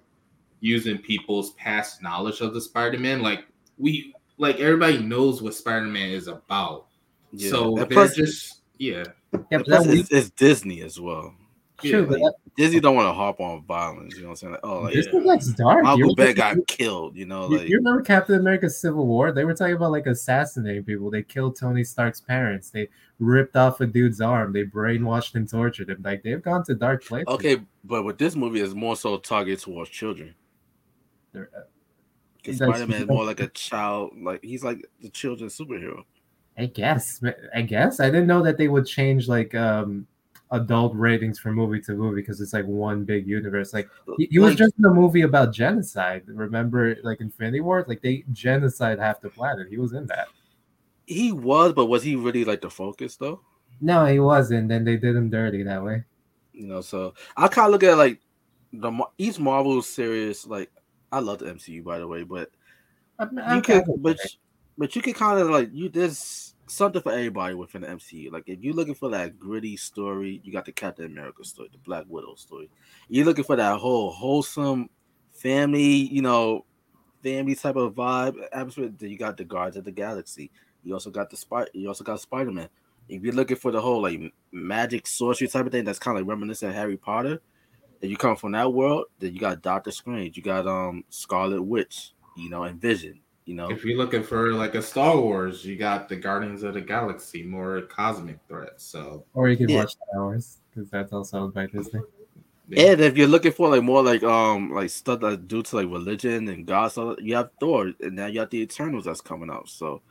[0.61, 3.23] using people's past knowledge of the Spider-Man.
[3.23, 3.45] Like
[3.77, 6.87] we like everybody knows what Spider-Man is about.
[7.33, 7.51] Yeah.
[7.51, 9.05] So And they're plus, just yeah.
[9.51, 11.35] Yeah, plus it's, it's Disney as well.
[11.81, 14.15] True, yeah, but that, Disney don't want to harp on violence.
[14.17, 14.53] You know what I'm saying?
[14.53, 15.85] Like, oh, like, this is like dark.
[15.85, 17.17] Ben remember- got killed.
[17.17, 19.33] You know, You, like you remember Captain America: Civil War?
[19.33, 21.11] They were talking about like assassinating people.
[21.11, 22.71] They killed Tony Stark's parents.
[22.71, 22.89] They
[23.19, 24.53] ripped off a dude's arm.
[24.53, 26.03] They brainwashed and tortured him.
[26.05, 27.29] Like they've gone to dark places.
[27.29, 30.35] okay, but with this movie, is more so targeted towards children.
[31.33, 31.61] They're- uh,
[32.37, 36.05] Because Spider Man is more like a child, like he's like the children's superhero.
[36.57, 37.21] I guess.
[37.55, 40.07] I guess I didn't know that they would change like um
[40.51, 43.73] adult ratings from movie to movie because it's like one big universe.
[43.73, 46.23] Like he, he was Like, just in a movie about genocide.
[46.27, 49.69] Remember, like Infinity War, like they genocide half the planet.
[49.69, 50.29] He was in that.
[51.07, 53.41] he was, but was he really like the focus though?
[53.81, 54.69] No, he wasn't.
[54.69, 56.05] Then they did him dirty that way.
[56.53, 58.21] You know, so I kind of look at like
[58.73, 60.47] the each Marvel series.
[60.47, 60.71] Like
[61.13, 62.51] I love the MCU by the way, but
[63.19, 64.19] I'm, you can, but
[64.77, 65.89] but you can kind of like you.
[65.89, 68.31] There's something for everybody within the MCU.
[68.31, 71.79] Like if you're looking for that gritty story, you got the Captain America story, the
[71.79, 72.71] Black Widow story.
[73.09, 74.89] You're looking for that whole wholesome
[75.33, 76.65] family, you know,
[77.23, 78.91] family type of vibe atmosphere.
[78.97, 80.51] Then you got the Guards of the Galaxy.
[80.85, 81.71] You also got the Spider.
[81.75, 82.69] You also got Spider Man.
[83.09, 84.21] If you're looking for the whole like
[84.53, 87.41] magic sorcery type of thing, that's kind of like reminiscent of Harry Potter.
[88.01, 90.37] And you come from that world, then you got Doctor Strange.
[90.37, 92.13] You got um Scarlet Witch.
[92.37, 93.21] You know, and Vision.
[93.49, 96.75] You know, If you're looking for like a Star Wars, you got the Guardians of
[96.75, 98.85] the Galaxy, more cosmic threats.
[98.85, 99.79] So or you can Yeah.
[99.79, 102.03] watch Star Wars because that's also owned by Disney.
[102.69, 102.91] yeah.
[102.93, 105.87] And if you're looking for like more like um like stuff that due to like
[105.89, 109.49] religion and God, so you have Thor, and now you have the Eternals that's coming
[109.49, 109.71] out.
[109.71, 110.03] So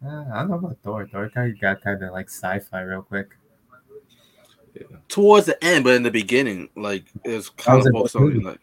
[0.00, 1.04] Uh, I don't know about Thor.
[1.10, 3.30] Thor kind of got kind of like sci-fi real quick.
[4.74, 4.98] Yeah.
[5.08, 8.60] towards the end, but in the beginning, like it's kind of a focused on like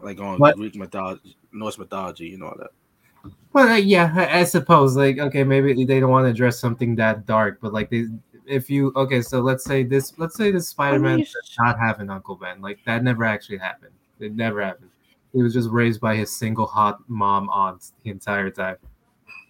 [0.00, 0.54] like on What?
[0.54, 2.70] Greek mythology, Norse mythology, you know all that.
[3.52, 4.96] Well, uh, yeah, I, I suppose.
[4.96, 8.06] Like, okay, maybe they don't want to address something that dark, but like, they,
[8.46, 12.10] if you okay, so let's say this, let's say this Spider-Man does not have an
[12.10, 12.60] Uncle Ben.
[12.60, 13.92] Like, that never actually happened.
[14.20, 14.90] It never happened.
[15.32, 18.76] He was just raised by his single hot mom aunt the entire time.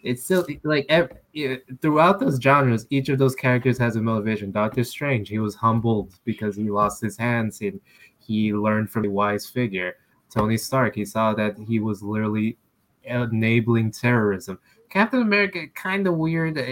[0.03, 4.51] It's still like every, throughout those genres, each of those characters has a motivation.
[4.51, 7.81] Doctor Strange, he was humbled because he lost his hands and
[8.19, 9.95] he learned from a wise figure.
[10.29, 12.57] Tony Stark, he saw that he was literally
[13.05, 14.59] enabling terrorism.
[14.91, 16.59] Captain America, kind of weird.
[16.59, 16.65] Uh,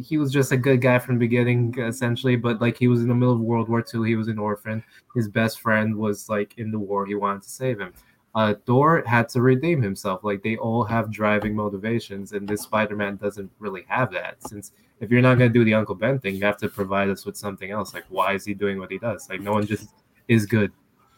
[0.00, 2.36] he was just a good guy from the beginning, essentially.
[2.36, 4.06] But like, he was in the middle of World War II.
[4.06, 4.82] He was an orphan.
[5.14, 7.04] His best friend was like in the war.
[7.04, 7.92] He wanted to save him.
[8.34, 10.22] Uh, Thor had to redeem himself.
[10.22, 14.36] Like they all have driving motivations, and this Spider-Man doesn't really have that.
[14.46, 17.26] Since if you're not gonna do the Uncle Ben thing, you have to provide us
[17.26, 17.92] with something else.
[17.92, 19.28] Like, why is he doing what he does?
[19.28, 19.88] Like, no one just
[20.28, 20.70] is good.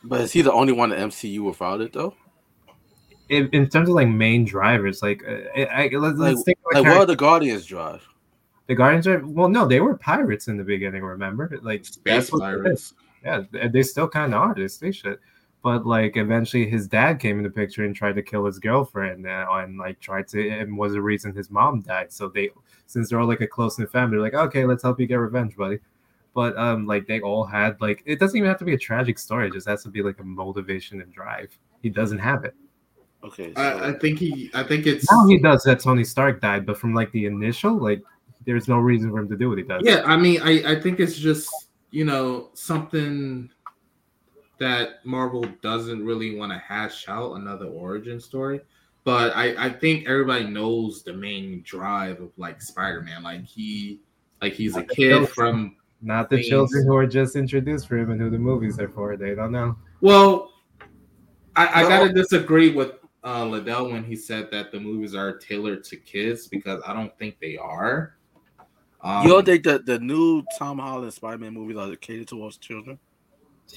[0.02, 2.14] But is he the only one in MCU without it though?
[3.30, 6.84] In, in terms of like main drivers, like uh, I, let's, Like, let's think like
[6.84, 8.06] what are the Guardians drive?
[8.66, 11.02] the Guardians are well, no, they were pirates in the beginning.
[11.02, 12.94] Remember, like Space that's what pirates.
[13.24, 14.54] Yeah, they- they still kind of are.
[14.54, 15.20] They stay shit.
[15.62, 19.26] But like eventually, his dad came in the picture and tried to kill his girlfriend,
[19.26, 22.12] uh, and like tried to, and was the reason his mom died.
[22.12, 22.50] So they,
[22.86, 25.16] since they're all like a close knit family, they're like, okay, let's help you get
[25.16, 25.78] revenge, buddy.
[26.34, 29.18] But um, like they all had like it doesn't even have to be a tragic
[29.18, 29.48] story.
[29.48, 31.56] It just has to be like a motivation and drive.
[31.82, 32.54] He doesn't have it.
[33.22, 34.50] Okay, so I, I think he.
[34.54, 35.10] I think it's.
[35.10, 38.02] Now he does that Tony Stark died, but from like the initial, like
[38.46, 39.82] there's no reason for him to do what he does.
[39.84, 41.48] Yeah, I mean, I, I think it's just
[41.90, 43.50] you know something
[44.58, 48.60] that Marvel doesn't really want to hash out another origin story.
[49.04, 53.22] But I, I think everybody knows the main drive of like Spider-Man.
[53.22, 54.00] Like he
[54.42, 56.48] like he's a kid from Not the Things.
[56.48, 59.16] children who are just introduced for him and who the movies are for.
[59.16, 59.76] They don't know.
[60.02, 60.52] well
[61.56, 61.88] I, I No.
[61.88, 62.92] gotta disagree with
[63.24, 67.16] uh Liddell when he said that the movies are tailored to kids because I don't
[67.18, 68.14] think they are.
[69.02, 72.98] Um, you don't think that the new Tom Holland Spider-Man movies are catered towards children?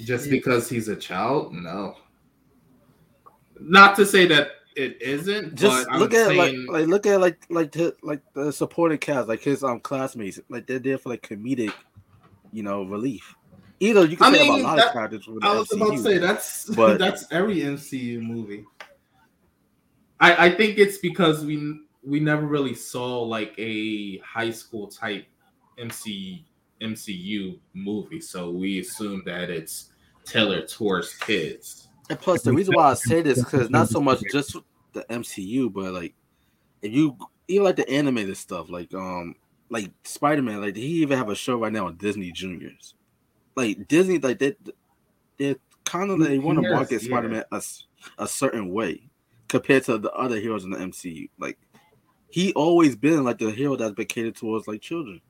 [0.03, 1.95] just because he's a child no
[3.59, 7.45] not to say that it isn't Just look at like saying, like look at like
[7.49, 11.21] like the, like the supporting cast, like his um classmates, like they're there for like
[11.21, 11.71] comedic,
[12.51, 13.35] you know, relief.
[13.79, 15.29] Either you can I say mean, about a lot that- of characters.
[15.43, 18.65] I was the about to say that's But- that's every mcu movie
[20.23, 25.25] i i think it's because we we never really saw like a high school type
[25.77, 26.45] mc
[26.81, 29.91] mcu movie so we assume that it's
[30.25, 34.19] tailored towards kids And plus, the reason why I say this because not so much
[34.31, 34.55] just
[34.93, 36.13] the MCU, but like
[36.81, 39.35] if you even like the animated stuff, like um,
[39.69, 42.93] like Spider Man, like he even have a show right now on Disney Juniors.
[43.55, 44.55] Like Disney, like they
[45.37, 45.55] they
[45.85, 47.17] kind of they want to Yes, market yeah.
[47.17, 47.61] Spider Man a,
[48.17, 49.09] a certain way
[49.53, 51.29] compared to the other heroes in the MCU.
[51.37, 51.59] Like
[52.27, 55.21] he always been like the hero that's been catered towards like children.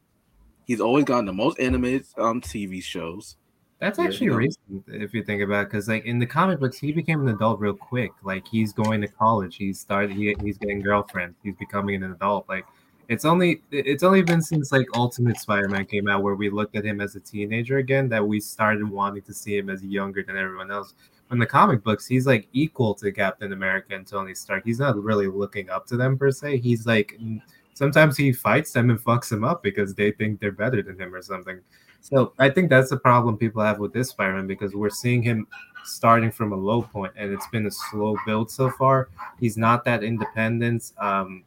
[0.66, 3.36] He's always gotten the most animated um TV shows.
[3.80, 4.36] That's actually no.
[4.36, 7.36] recent if you think about it, because like in the comic books, he became an
[7.36, 8.14] adult real quick.
[8.24, 12.48] Like he's going to college, he's started, he, he's getting girlfriends, he's becoming an adult.
[12.48, 12.66] Like
[13.10, 16.86] it's only it's only been since like Ultimate Spider-Man came out where we looked at
[16.86, 20.38] him as a teenager again that we started wanting to see him as younger than
[20.38, 20.94] everyone else.
[21.32, 24.64] In the comic books, he's like equal to Captain America and Tony Stark.
[24.66, 26.58] He's not really looking up to them per se.
[26.58, 27.20] He's like
[27.74, 31.14] sometimes he fights them and fucks them up because they think they're better than him
[31.14, 31.60] or something.
[32.02, 35.48] So I think that's the problem people have with this Spider-Man because we're seeing him
[35.86, 39.10] starting from a low point and it's been a slow build so far.
[39.40, 41.44] He's not that independent, um,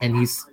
[0.00, 0.46] and he's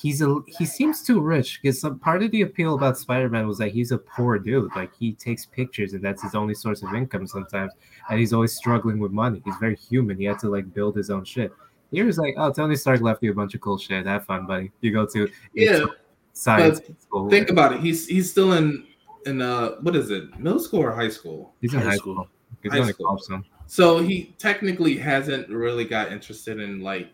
[0.00, 3.58] he's a he seems too rich because some part of the appeal about Spider-Man was
[3.58, 4.70] that he's a poor dude.
[4.74, 7.72] Like he takes pictures and that's his only source of income sometimes,
[8.08, 9.42] and he's always struggling with money.
[9.44, 10.16] He's very human.
[10.18, 11.52] He had to like build his own shit.
[11.92, 14.06] Here's like, oh, Tony Stark left you a bunch of cool shit.
[14.06, 14.70] Have fun, buddy.
[14.80, 15.84] You go to yeah
[16.32, 17.28] science school.
[17.28, 18.86] think about it he's he's still in
[19.26, 22.14] in uh what is it middle school or high school He's in High high school.
[22.14, 22.28] school.
[22.62, 23.18] He's High only school.
[23.28, 23.44] college.
[23.66, 27.10] So he technically hasn't really got interested in like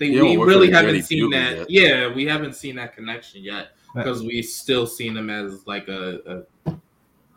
[0.00, 1.70] they we really haven't seen Bugle that.
[1.70, 6.44] Yeah, we haven't seen that connection yet because we still seen him as like a,
[6.66, 6.74] a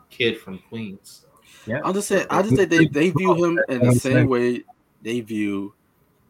[0.10, 1.26] kid from Queens.
[1.68, 2.26] I'm just saying.
[2.30, 4.64] I just think they, they view him in the same way
[5.02, 5.74] they view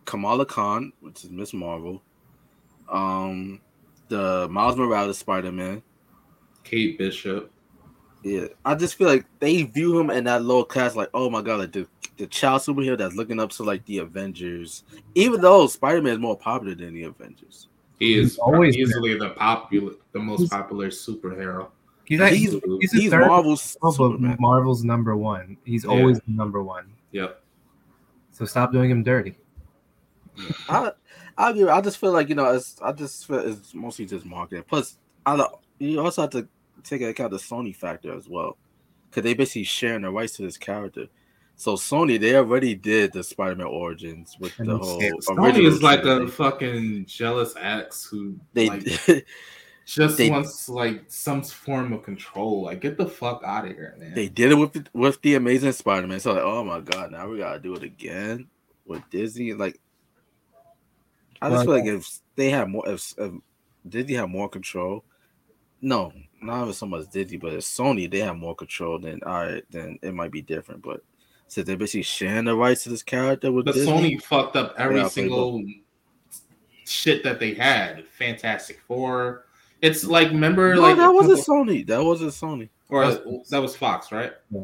[0.05, 2.01] Kamala Khan, which is Miss Marvel,
[2.89, 3.61] um,
[4.07, 5.83] the Miles Morales Spider Man.
[6.63, 7.51] Kate Bishop.
[8.23, 11.41] Yeah, I just feel like they view him in that low class, like, oh my
[11.41, 14.83] god, like the, the child superhero that's looking up to like the Avengers.
[15.15, 17.67] Even though Spider Man is more popular than the Avengers,
[17.99, 21.69] He He's is always easily the popular, the most He's- popular superhero.
[22.05, 24.35] He's like, he's he's, the he's Marvel's Superman.
[24.39, 25.55] Marvel's number one.
[25.63, 25.91] He's Yeah.
[25.91, 26.85] always number one.
[27.13, 27.41] Yep.
[28.31, 29.35] So stop doing him dirty.
[30.67, 30.91] I
[31.37, 31.69] I agree.
[31.69, 34.65] I just feel like you know, it's I just feel it's mostly just marketing.
[34.67, 36.47] Plus, I don't- you also have to
[36.83, 38.57] take into account the Sony factor as well,
[39.09, 41.07] because they basically sharing the rights to this character.
[41.63, 44.99] So Sony, they already did the Spider-Man Origins with the whole.
[44.99, 48.83] Sony is like a fucking jealous ex who they like,
[49.85, 52.63] just they, wants like some form of control.
[52.63, 54.13] Like, get the fuck out of here, man.
[54.13, 56.19] They did it with with the Amazing Spider-Man.
[56.19, 58.49] So like, oh my god, now we gotta do it again
[58.85, 59.53] with Disney.
[59.53, 59.79] Like,
[61.41, 63.31] I just feel like if they had more, if, if
[63.87, 65.05] Disney had more control,
[65.79, 68.99] no, not even so much Disney, but if Sony, they have more control.
[68.99, 70.81] Then all right, then it might be different.
[70.81, 71.01] But
[71.53, 75.07] so they're basically sharing the rights to this character with the Sony fucked up every
[75.07, 75.63] single
[76.85, 78.07] shit that they had.
[78.07, 79.45] Fantastic Four.
[79.81, 81.85] It's like remember no, like that wasn't Sony.
[81.85, 82.69] That wasn't Sony.
[82.89, 83.05] Or
[83.49, 84.31] that was Fox, right?
[84.49, 84.61] Yeah.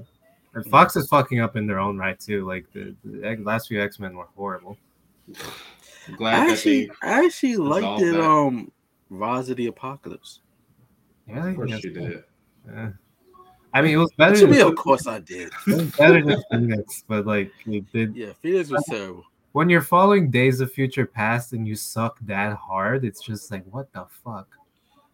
[0.56, 2.48] And Fox is fucking up in their own right too.
[2.48, 4.78] Like the, the last few X Men were horrible.
[6.18, 8.14] glad I actually, I actually liked it.
[8.14, 8.22] That.
[8.22, 8.72] Um,
[9.12, 10.42] Rise of the Apocalypse.
[11.28, 12.24] Yeah, of course you did.
[12.68, 12.90] Yeah.
[13.74, 14.36] I mean, it was better.
[14.36, 15.52] To me, of course, I did.
[15.68, 18.16] It was better than Phoenix, but like it did.
[18.16, 19.24] Yeah, Phoenix was terrible.
[19.52, 23.64] When you're following Days of Future Past and you suck that hard, it's just like,
[23.72, 24.48] what the fuck?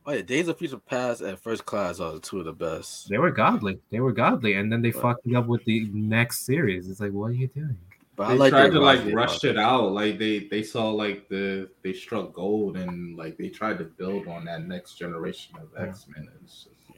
[0.05, 3.09] Oh yeah, Days of Future Past and First Class are two of the best.
[3.09, 3.79] They were godly.
[3.89, 5.01] They were godly, and then they right.
[5.01, 6.89] fucked it up with the next series.
[6.89, 7.77] It's like, what are you doing?
[8.15, 9.91] But they like tried to like rush it out.
[9.91, 14.27] Like they they saw like the they struck gold and like they tried to build
[14.27, 16.29] on that next generation of X Men.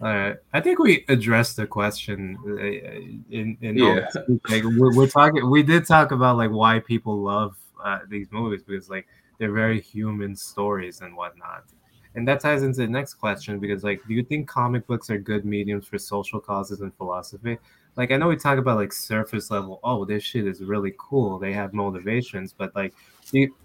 [0.01, 4.07] All right, I think we addressed the question uh, in in yeah.
[4.49, 5.49] like we're, we're, talking.
[5.49, 9.07] We did talk about like why people love uh, these movies because like
[9.39, 11.63] they're very human stories and whatnot,
[12.13, 15.17] and that ties into the next question because like, do you think comic books are
[15.17, 17.57] good mediums for social causes and philosophy?
[17.97, 19.79] like I know we talk about like surface level.
[19.83, 21.39] Oh, this shit is really cool.
[21.39, 22.93] They have motivations, but like,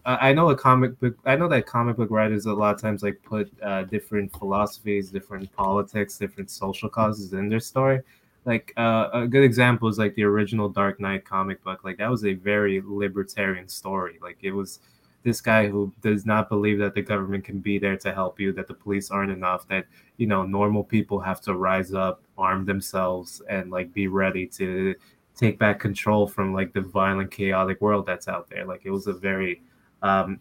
[0.04, 1.16] I know a comic book.
[1.24, 5.10] I know that comic book writers a lot of times like put uh, different philosophies,
[5.10, 8.00] different politics, different social causes in their story.
[8.44, 11.84] Like uh, a good example is like the original Dark Knight comic book.
[11.84, 14.18] Like that was a very libertarian story.
[14.20, 14.80] Like it was
[15.22, 18.52] this guy who does not believe that the government can be there to help you,
[18.54, 22.64] that the police aren't enough, that you know normal people have to rise up, arm
[22.64, 24.94] themselves, and like be ready to
[25.42, 28.64] take back control from like the violent, chaotic world that's out there.
[28.64, 29.60] Like it was a very
[30.02, 30.38] um,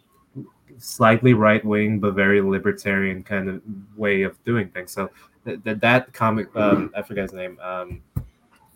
[0.78, 3.62] slightly right wing but very libertarian kind of
[3.98, 4.92] way of doing things.
[4.92, 5.10] So
[5.44, 7.60] that that comic, um, I forget his name.
[7.62, 8.02] Um,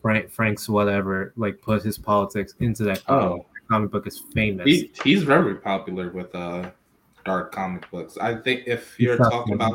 [0.02, 3.04] Frank Frank's whatever, like put his politics into that.
[3.08, 4.66] Oh, comic book is famous.
[4.66, 6.72] He, he's very popular with uh
[7.24, 8.18] dark comic books.
[8.18, 9.74] I think if you're talking about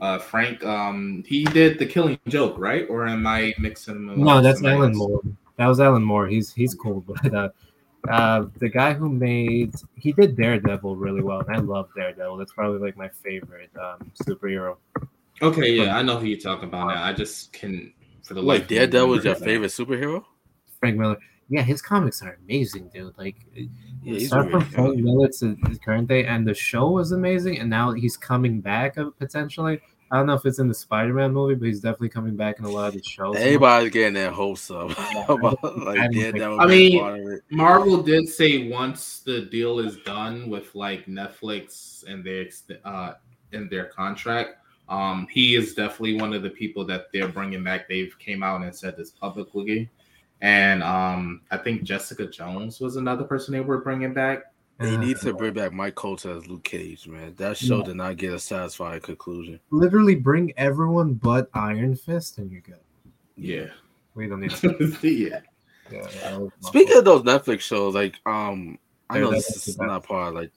[0.00, 2.86] uh, Frank, um, he did the Killing Joke, right?
[2.88, 4.24] Or am I mixing them?
[4.24, 5.20] No, that's Alan Moore.
[5.56, 6.26] That was Alan Moore.
[6.26, 7.48] He's he's cool, but uh,
[8.08, 12.36] uh, the guy who made he did Daredevil really well, and I love Daredevil.
[12.38, 14.76] That's probably like my favorite um, superhero.
[15.42, 17.02] Okay, yeah, I know who you're talking about now.
[17.02, 20.24] I just can for the like Daredevil was your favorite superhero.
[20.80, 21.18] Frank Miller
[21.50, 23.12] yeah, his comics are amazing, dude.
[23.18, 23.34] Like,
[24.02, 27.58] yeah, start from Frank Miller to his current day, and the show was amazing.
[27.58, 29.80] And now he's coming back uh, potentially.
[30.10, 32.64] I don't know if it's in the Spider-Man movie, but he's definitely coming back in
[32.64, 33.36] a lot of the shows.
[33.36, 34.88] Everybody's getting their hopes up.
[35.28, 42.04] like, yeah, I mean, Marvel did say once the deal is done with like Netflix
[42.06, 42.46] and their
[42.84, 43.14] uh
[43.52, 44.56] in their contract,
[44.88, 47.88] um, he is definitely one of the people that they're bringing back.
[47.88, 49.88] They've came out and said this publicly
[50.42, 54.49] and um, I think Jessica Jones was another person they were bringing back.
[54.80, 57.34] They need to bring back Mike Colter as Luke Cage, man.
[57.36, 57.84] That show yeah.
[57.84, 59.60] did not get a satisfying conclusion.
[59.70, 62.80] Literally, bring everyone but Iron Fist, and you're good.
[63.36, 63.66] Yeah,
[64.14, 64.96] we don't need to.
[65.02, 65.40] yeah.
[65.90, 68.78] yeah Speaking of those Netflix shows, like um,
[69.10, 70.50] I know this is not part like.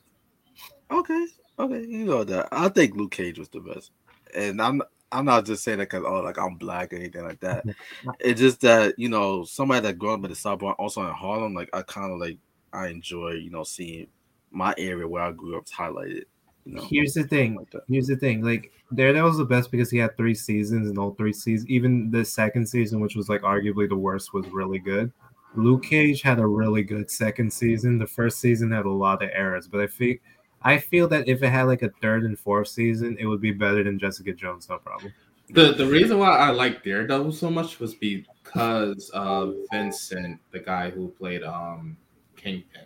[0.89, 1.27] Okay,
[1.59, 2.47] okay, you know that.
[2.49, 3.91] I think Luke Cage was the best,
[4.33, 4.81] and I'm
[5.11, 7.65] I'm not just saying that because oh, like I'm black or anything like that.
[8.21, 11.53] it's just that you know somebody that grew up in the South also in Harlem.
[11.53, 12.37] Like I kind of like
[12.73, 14.07] I enjoy you know seeing
[14.51, 16.23] my area where I grew up highlighted.
[16.65, 17.55] You know, Here's the thing.
[17.55, 18.41] Like Here's the thing.
[18.41, 22.11] Like Daredevil was the best because he had three seasons, and all three seasons, even
[22.11, 25.11] the second season, which was like arguably the worst, was really good.
[25.55, 27.99] Luke Cage had a really good second season.
[27.99, 30.21] The first season had a lot of errors, but I think
[30.63, 33.51] I feel that if it had like a third and fourth season, it would be
[33.51, 35.13] better than Jessica Jones, no problem.
[35.49, 40.89] The the reason why I like Daredevil so much was because of Vincent, the guy
[40.89, 41.97] who played um
[42.43, 42.81] Kingpin.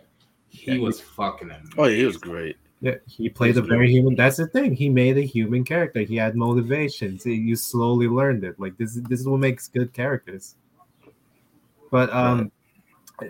[0.48, 1.74] He yeah, was he, fucking amazing.
[1.76, 2.56] Oh, yeah, he was great.
[2.80, 3.90] Yeah, he played he a very great.
[3.90, 4.14] human.
[4.14, 4.74] That's the thing.
[4.74, 6.00] He made a human character.
[6.00, 7.26] He had motivations.
[7.26, 8.58] You slowly learned it.
[8.60, 8.94] Like this.
[9.08, 10.54] This is what makes good characters.
[11.90, 12.52] But um,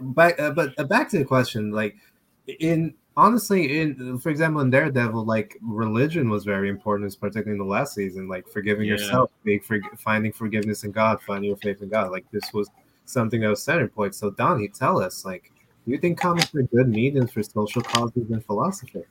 [0.03, 1.71] back uh, but uh, back to the question.
[1.71, 1.97] Like
[2.61, 7.73] in honestly, in for example, in Daredevil, like religion was very important, particularly in the
[7.73, 8.29] last season.
[8.29, 8.93] Like forgiving yeah.
[8.93, 12.11] yourself, being for, finding forgiveness in God, finding your faith in God.
[12.11, 12.69] Like this was
[13.07, 14.15] something that was center point.
[14.15, 15.58] So Donnie, tell us, like, do
[15.91, 19.03] you think comics are good mediums for social causes and philosophy?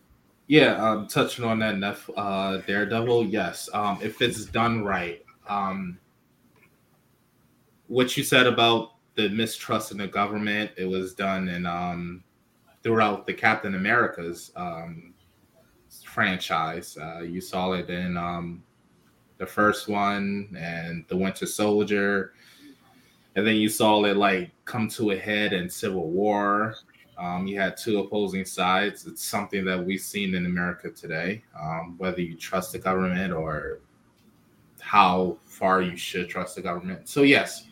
[0.48, 3.70] Yeah, um, touching on that uh, Daredevil, yes.
[3.74, 6.00] Um, if it's done right, um,
[7.88, 12.24] what you said about the mistrust in the government, it was done in um,
[12.84, 15.14] throughout the Captain America's um,
[16.06, 16.98] franchise.
[16.98, 18.64] Uh, you saw it in um,
[19.38, 22.34] the first one and the Winter Soldier,
[23.38, 26.76] and then you saw it like come to a head in Civil War.
[27.20, 29.06] Um, you had two opposing sides.
[29.06, 31.44] It's something that we've seen in America today.
[31.58, 33.80] Um, whether you trust the government or
[34.80, 37.08] how far you should trust the government.
[37.08, 37.68] So yes,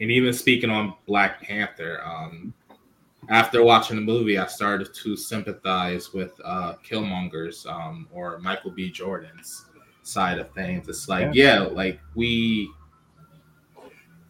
[0.00, 2.54] and even speaking on Black Panther, um,
[3.30, 8.92] after watching the movie, I started to sympathize with uh, Killmonger's um, or Michael B.
[8.92, 9.66] Jordan's
[10.04, 10.88] side of things.
[10.88, 12.70] It's like, yeah, yeah like we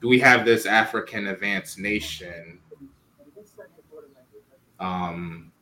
[0.02, 2.58] we have this African advanced nation
[4.80, 5.52] um,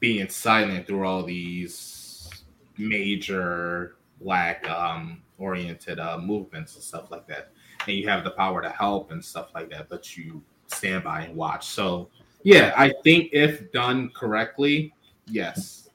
[0.00, 2.30] being silent through all these
[2.76, 7.50] major black um, oriented uh, movements and stuff like that.
[7.86, 11.22] And you have the power to help and stuff like that, but you stand by
[11.22, 11.66] and watch.
[11.66, 12.08] So,
[12.42, 14.94] yeah, I think if done correctly,
[15.26, 15.88] yes.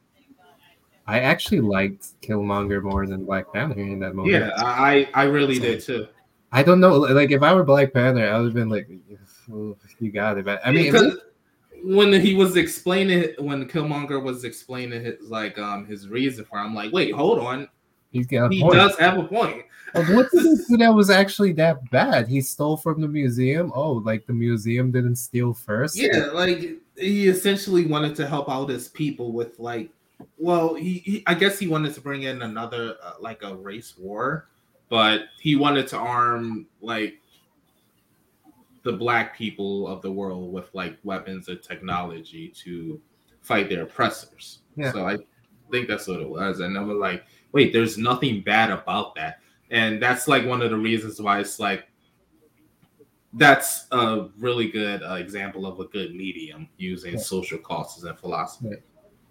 [1.05, 4.31] I actually liked Killmonger more than Black Panther in that movie.
[4.31, 6.07] Yeah, I I really did too.
[6.53, 6.99] I don't know.
[6.99, 8.87] Like, if I were Black Panther, I would have been like,
[9.99, 11.17] "You got it." But I mean, because
[11.83, 16.61] when he was explaining when Killmonger was explaining his like um his reason for, it,
[16.61, 17.67] I'm like, "Wait, hold on."
[18.11, 18.75] He's got he point.
[18.75, 19.63] does have a point.
[19.93, 22.27] what did he do that was actually that bad?
[22.27, 23.71] He stole from the museum.
[23.73, 25.97] Oh, like the museum didn't steal first.
[25.97, 29.89] Yeah, like he essentially wanted to help out his people with like,
[30.37, 33.95] well, he, he I guess he wanted to bring in another uh, like a race
[33.97, 34.47] war,
[34.93, 37.15] but he wanted to arm like
[38.83, 43.01] the black people of the world with like weapons and technology to
[43.41, 44.59] fight their oppressors.
[44.75, 44.91] Yeah.
[44.91, 45.17] So I
[45.71, 47.23] think that's what it was, and I was like
[47.53, 49.39] wait, there's nothing bad about that.
[49.71, 51.87] And that's like one of the reasons why it's like
[53.35, 57.19] that's a really good uh, example of a good medium using yeah.
[57.19, 58.75] social causes and philosophy.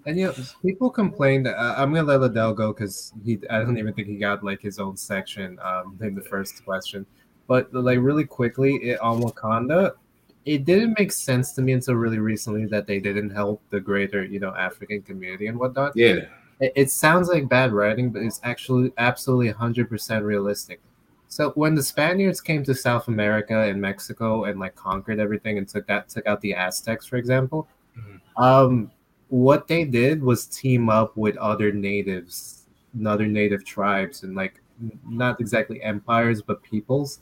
[0.05, 3.61] And you know, people complain that uh, I'm gonna let Liddell go because he I
[3.61, 7.07] don't even think he got like his own section um, in the first question.
[7.47, 9.93] But like really quickly it, on Wakanda,
[10.45, 14.25] it didn't make sense to me until really recently that they didn't help the greater
[14.25, 15.93] you know African community and whatnot.
[15.95, 16.27] Yeah,
[16.61, 20.81] it, it sounds like bad writing, but it's actually absolutely 100% realistic.
[21.29, 25.67] So when the Spaniards came to South America and Mexico and like conquered everything and
[25.67, 28.43] took that took out the Aztecs, for example, mm-hmm.
[28.43, 28.91] um,
[29.33, 32.67] what they did was team up with other natives,
[33.07, 34.61] other native tribes, and like
[35.09, 37.21] not exactly empires but peoples,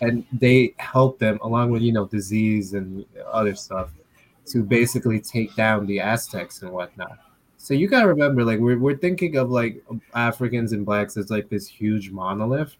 [0.00, 3.90] and they helped them along with you know disease and other stuff
[4.46, 7.18] to basically take down the Aztecs and whatnot.
[7.58, 9.84] So you gotta remember, like we're we're thinking of like
[10.14, 12.74] Africans and blacks as like this huge monolith.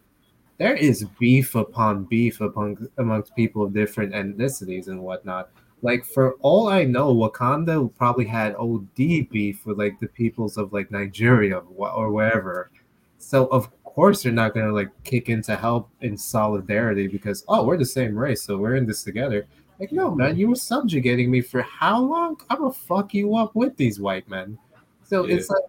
[0.57, 5.51] There is beef upon beef upon amongst people of different ethnicities and whatnot.
[5.81, 10.73] Like for all I know, Wakanda probably had OD beef with like the peoples of
[10.73, 12.69] like Nigeria or wherever.
[13.17, 17.63] So of course they're not gonna like kick in to help in solidarity because oh
[17.65, 19.47] we're the same race, so we're in this together.
[19.79, 22.39] Like no man, you were subjugating me for how long?
[22.49, 24.57] I'm gonna fuck you up with these white men.
[25.03, 25.35] So yeah.
[25.35, 25.63] it's like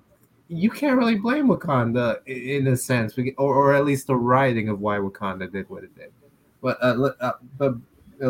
[0.48, 4.80] you can't really blame Wakanda in a sense, or, or at least the writing of
[4.80, 6.12] why Wakanda did what it did.
[6.60, 7.74] But uh, uh but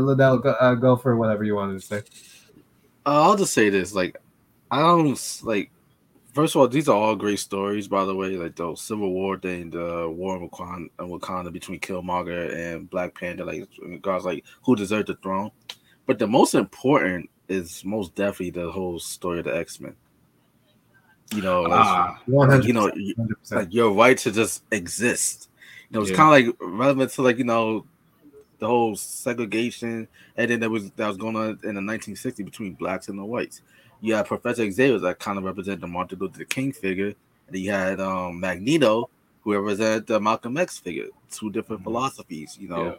[0.01, 2.03] Liddell, go, uh, go for whatever you wanted to say.
[3.05, 4.17] Uh, I'll just say this: like,
[4.71, 5.71] I don't like.
[6.35, 8.37] First of all, these are all great stories, by the way.
[8.37, 13.45] Like the Civil War thing, the War in Wakanda, Wakanda between Killmonger and Black Panther,
[13.45, 15.51] like regards like who deserved the throne.
[16.07, 19.95] But the most important is most definitely the whole story of the X Men
[21.35, 23.53] you know, uh, you know, 100%.
[23.53, 25.49] like your right to just exist.
[25.91, 26.17] You know, it's yeah.
[26.17, 27.87] kind of like relevant to like you know
[28.63, 30.07] the whole segregation,
[30.37, 33.25] and then there was that was going on in the 1960s between blacks and the
[33.25, 33.61] whites.
[34.01, 37.13] You had Professor Xavier that kind of represented the Martin Luther King figure,
[37.49, 39.11] and you had um, Magneto
[39.43, 41.09] who represented the Malcolm X figure.
[41.29, 41.91] Two different mm-hmm.
[41.91, 42.95] philosophies, you know, yeah.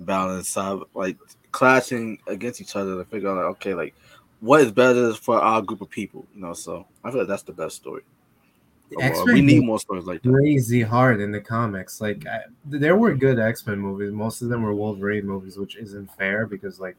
[0.00, 0.58] balance
[0.92, 1.16] like
[1.52, 3.94] clashing against each other to figure out like okay, like
[4.40, 6.52] what is better for our group of people, you know.
[6.52, 8.02] So I feel like that's the best story.
[9.00, 10.32] Uh, we need more stories like that.
[10.32, 12.00] Crazy hard in the comics.
[12.00, 14.12] Like I, there were good X Men movies.
[14.12, 16.96] Most of them were Wolverine movies, which isn't fair because like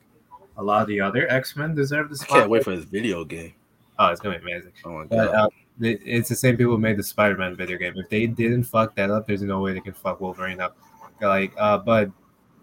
[0.58, 2.32] a lot of the other X Men deserve the spot.
[2.32, 3.54] I can't wait for this video game.
[4.00, 4.72] Oh, it's gonna be amazing.
[4.86, 5.10] Oh my god!
[5.10, 5.48] But, uh,
[5.80, 7.94] it's the same people who made the Spider Man video game.
[7.96, 10.78] If they didn't fuck that up, there's no way they can fuck Wolverine up.
[11.22, 12.12] Like, uh, but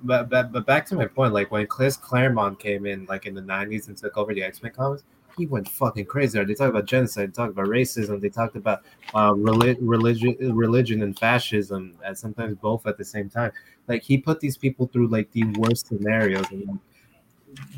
[0.03, 3.35] but, but but back to my point, like when Chris Claremont came in, like in
[3.35, 5.03] the '90s and took over the X Men comics,
[5.41, 6.43] he went fucking crazy.
[6.45, 8.83] They talked about genocide, they talked about racism, they talked about
[9.15, 13.53] uh, relig- religion, religion and fascism, and sometimes both at the same time.
[13.89, 16.79] Like he put these people through like the worst scenarios, and like,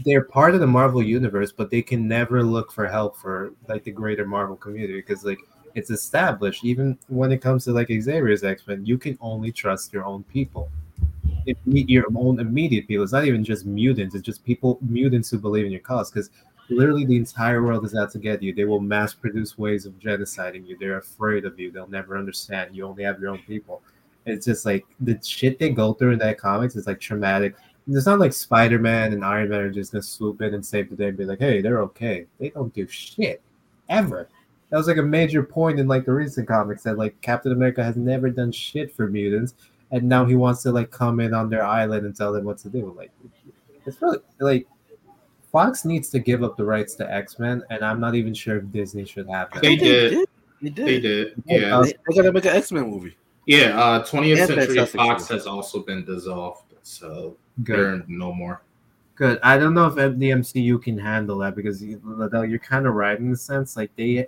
[0.05, 3.85] they're part of the Marvel universe, but they can never look for help for like
[3.85, 5.39] the greater Marvel community because like
[5.75, 6.65] it's established.
[6.65, 10.25] Even when it comes to like Xavier's X Men, you can only trust your own
[10.25, 10.69] people.
[11.65, 13.03] Your own immediate people.
[13.03, 14.15] It's not even just mutants.
[14.15, 16.11] It's just people mutants who believe in your cause.
[16.11, 16.31] Because
[16.69, 18.55] literally the entire world is out to get you.
[18.55, 20.77] They will mass produce ways of genociding you.
[20.79, 21.71] They're afraid of you.
[21.71, 22.75] They'll never understand.
[22.75, 23.83] You only have your own people.
[24.27, 27.57] It's just like the shit they go through in that comics is like traumatic.
[27.89, 30.91] It's not like Spider Man and Iron Man are just gonna swoop in and save
[30.91, 32.27] the day and be like, hey, they're okay.
[32.39, 33.43] They don't do shit
[33.89, 34.29] ever.
[34.71, 37.83] That was like a major point in like the recent comics that like Captain America
[37.85, 39.55] has never done shit for mutants,
[39.91, 42.59] and now he wants to like come in on their island and tell them what
[42.59, 42.95] to do.
[42.97, 43.11] Like,
[43.85, 44.67] it's really like
[45.53, 48.57] Fox needs to give up the rights to X Men, and I'm not even sure
[48.57, 49.63] if Disney should have that.
[49.63, 50.27] They did.
[50.63, 50.87] They did.
[50.87, 51.43] They did.
[51.47, 51.83] Yeah.
[51.85, 53.17] They, they gotta make an X Men movie.
[53.47, 53.79] Yeah.
[53.79, 57.79] Uh, 20th Century Fox has also been dissolved, so Good.
[57.79, 58.63] they're no more.
[59.15, 59.39] Good.
[59.43, 63.31] I don't know if the MCU can handle that because you're kind of right in
[63.31, 64.27] the sense like they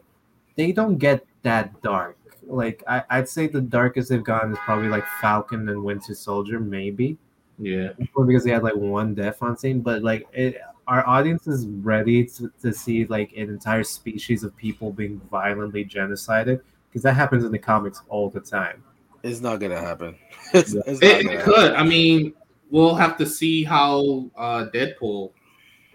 [0.57, 2.19] they don't get that dark.
[2.47, 6.61] Like I, I'd say the darkest they've gone is probably like Falcon and Winter Soldier,
[6.61, 7.17] maybe.
[7.59, 7.93] Yeah.
[8.27, 12.25] Because they had like one death on scene, but like it, our audience is ready
[12.25, 17.45] to, to see like an entire species of people being violently genocided because that happens
[17.45, 18.83] in the comics all the time.
[19.23, 20.17] It's not gonna happen.
[20.53, 21.73] It's, it's it, it could.
[21.73, 21.77] Happen.
[21.77, 22.35] I mean,
[22.71, 25.33] we'll have to see how uh, Deadpool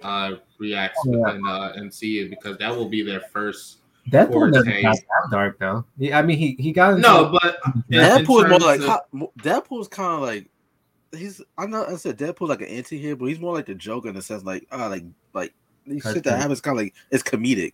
[0.01, 1.17] uh, reacts oh, yeah.
[1.17, 3.77] within uh, MCU because that will be their first.
[4.09, 4.97] Deadpool doesn't that
[5.29, 5.85] dark though.
[5.97, 7.59] Yeah, I mean, he he got no, but
[7.91, 10.49] Deadpool is more like of, Deadpool's kind of like
[11.11, 13.75] he's I'm not I said Deadpool like an anti here, but he's more like the
[13.75, 15.03] Joker in the sense like ah uh, like
[15.33, 15.53] like
[15.85, 17.71] these shit that happens kind of like it's comedic.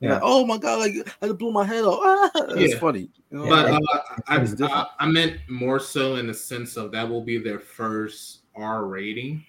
[0.00, 0.14] Yeah.
[0.14, 0.80] Like, oh my god!
[0.80, 2.00] Like I just blew my head off.
[2.02, 2.80] Ah, it's yeah.
[2.80, 3.08] funny.
[3.30, 3.48] You know?
[3.48, 3.80] But uh,
[4.26, 8.40] I, I, I meant more so in the sense of that will be their first
[8.56, 9.44] R rating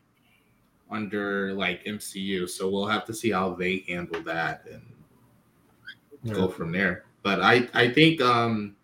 [0.91, 2.47] under like MCU.
[2.47, 4.83] So we'll have to see how they handle that and
[6.21, 6.33] yeah.
[6.33, 7.05] go from there.
[7.23, 8.75] But I I think um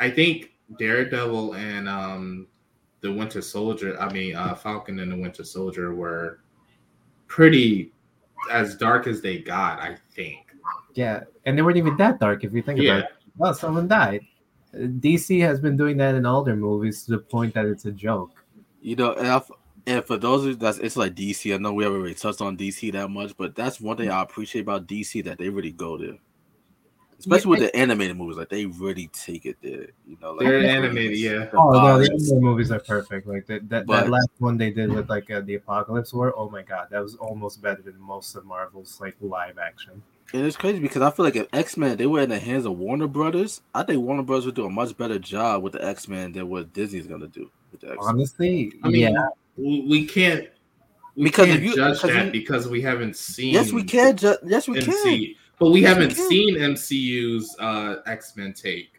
[0.00, 2.46] I think Daredevil and um
[3.00, 6.40] the Winter Soldier, I mean, uh, Falcon and the Winter Soldier were
[7.26, 7.92] pretty
[8.50, 10.46] as dark as they got, I think.
[10.94, 12.98] Yeah, and they weren't even that dark if you think yeah.
[12.98, 13.16] about it.
[13.36, 14.22] Well, someone died.
[14.74, 17.92] DC has been doing that in all their movies to the point that it's a
[17.92, 18.44] joke.
[18.80, 19.40] You know, and, i
[19.86, 21.54] and for those of that's it's like DC.
[21.54, 24.22] I know we haven't really touched on DC that much, but that's one thing I
[24.22, 26.18] appreciate about DC that they really go there
[27.18, 29.88] especially yeah, with the animated movies, like they really take it there.
[30.06, 31.48] You know, like they're animated, yeah.
[31.52, 33.26] Oh no, the animated movies are perfect.
[33.26, 36.32] Like that, that, but, that last one they did with like uh, the Apocalypse War.
[36.36, 40.02] Oh my god, that was almost better than most of Marvel's like live action.
[40.34, 42.66] And it's crazy because I feel like if X Men they were in the hands
[42.66, 45.84] of Warner Brothers, I think Warner Brothers would do a much better job with the
[45.84, 48.08] X Men than what Disney's gonna do with the X-Men.
[48.08, 49.28] Honestly, I mean, yeah.
[49.56, 50.48] we can't
[51.16, 53.52] we because can't you, judge that you, because we haven't seen.
[53.52, 54.16] Yes, we can.
[54.16, 55.34] Ju- yes, we can.
[55.58, 58.90] But we haven't we seen MCU's uh, X Men take.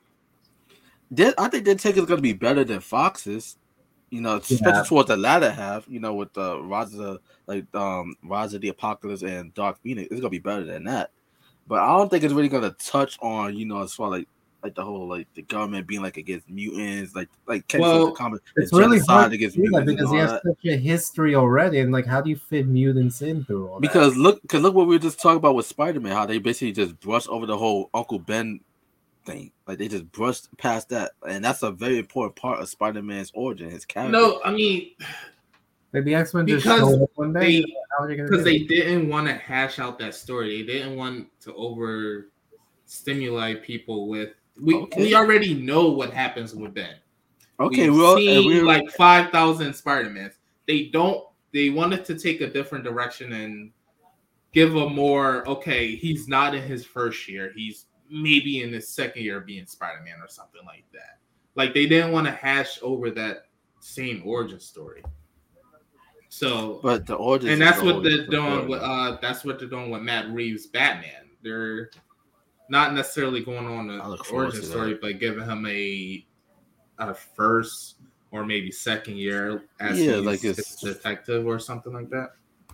[1.38, 3.57] I think their take is going to be better than Fox's.
[4.10, 4.84] You know, especially yeah.
[4.84, 5.86] towards the latter half.
[5.88, 9.82] You know, with the uh, Rise of like um Rise of the Apocalypse and Dark
[9.82, 11.12] Phoenix, it's going to be better than that.
[11.68, 14.28] But I don't think it's really going to touch on you know as far like
[14.64, 18.41] like the whole like the government being like against mutants, like like well, the comment,
[18.55, 20.43] it's really hard against mutants because he has that.
[20.43, 24.16] such a history already, and like how do you fit mutants in through all because
[24.16, 24.20] that?
[24.20, 26.74] look, because look what we were just talking about with Spider Man, how they basically
[26.74, 28.60] just brushed over the whole Uncle Ben
[29.26, 33.01] thing, like they just brushed past that, and that's a very important part of Spider
[33.01, 34.12] Man's origin, his character.
[34.12, 34.91] No, I mean.
[35.91, 37.66] Maybe X Men just showed one day
[38.07, 40.62] because they, they didn't want to hash out that story.
[40.62, 42.28] They didn't want to over
[42.89, 44.30] stimulate people with
[44.62, 45.01] we okay.
[45.01, 46.95] we already know what happens with Ben.
[47.60, 50.34] Okay, We've well, seen like five thousand Spider-Mans.
[50.68, 51.24] They don't.
[51.53, 53.72] They wanted to take a different direction and
[54.53, 55.95] give a more okay.
[55.95, 57.51] He's not in his first year.
[57.55, 61.20] He's maybe in his second year of being Spider-Man or something like that.
[61.55, 63.45] Like they didn't want to hash over that
[63.82, 65.03] same origin story.
[66.30, 68.68] So, but the origin, and that's what they're doing.
[68.70, 71.30] With, uh, that's what they're doing with Matt Reeves' Batman.
[71.41, 71.89] They're
[72.70, 73.99] not necessarily going on the
[74.32, 76.26] origin story, but giving him a
[76.99, 77.95] a first
[78.32, 82.32] or maybe second year as yeah, like a detective or something like that.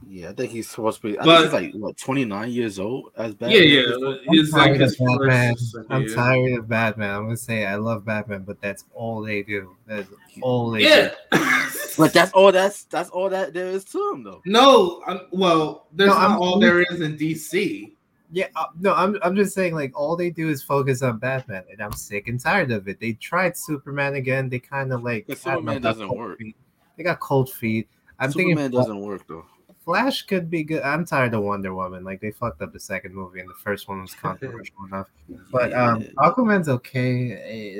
[0.09, 1.17] Yeah, I think he's supposed to be.
[1.19, 3.67] I But- think he's like what twenty nine years old as Yeah, Batman.
[3.69, 3.81] yeah.
[3.95, 5.55] I'm It's like tired of his Batman.
[5.89, 7.15] I'm tired of Batman.
[7.15, 9.75] I'm gonna say I love Batman, but that's all they do.
[9.87, 10.09] That's
[10.41, 11.11] all they Yeah.
[11.31, 11.39] do.
[11.97, 12.51] But that's all.
[12.51, 14.41] That's that's all that there is to him, though.
[14.45, 17.94] no, I'm, well, there's No, not I'm- all there is in DC.
[18.35, 21.63] Yeah, uh, no, I'm I'm just saying like all they do is focus on Batman,
[21.71, 22.99] and I'm sick and tired of it.
[22.99, 24.49] They tried Superman again.
[24.49, 26.39] They kind of like But I don't know, Superman doesn't work.
[26.39, 26.57] feet.
[26.97, 27.87] They got cold feet.
[28.19, 29.45] I'm Superman thinking doesn't work though.
[29.85, 30.81] Flash could be good.
[30.81, 32.03] I'm tired of Wonder Woman.
[32.03, 35.07] Like they fucked up the second movie, and the first one was controversial enough.
[35.49, 37.31] But um, Aquaman's okay.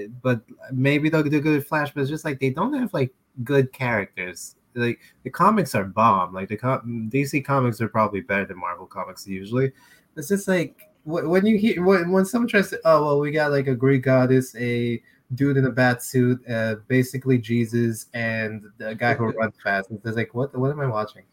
[0.05, 0.39] eh, But
[0.71, 1.93] maybe they'll do good with Flash.
[1.93, 4.55] But it's just like they don't have like good characters.
[4.73, 6.33] Like the comics are bomb.
[6.33, 9.73] Like the com- DC comics are probably better than Marvel comics usually.
[10.15, 13.51] It's just like when you hear when, when someone tries to oh well we got
[13.51, 15.01] like a Greek goddess, a
[15.33, 19.91] dude in a bat suit, uh, basically Jesus, and a guy who runs fast.
[19.91, 21.23] It's just like what what am I watching?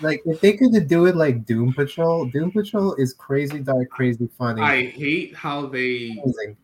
[0.00, 4.28] Like if they could do it like Doom Patrol, Doom Patrol is crazy dark, crazy
[4.36, 4.60] funny.
[4.60, 6.56] I hate how they amazing.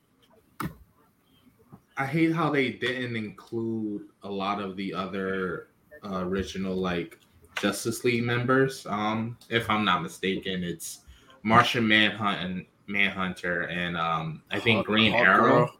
[1.96, 5.68] I hate how they didn't include a lot of the other
[6.04, 7.18] uh, original like
[7.60, 8.86] Justice League members.
[8.86, 11.00] Um, if I'm not mistaken, it's
[11.42, 15.76] Martian Manhunt and Manhunter, and um, I think Hawk- Green Hawk Arrow Girl.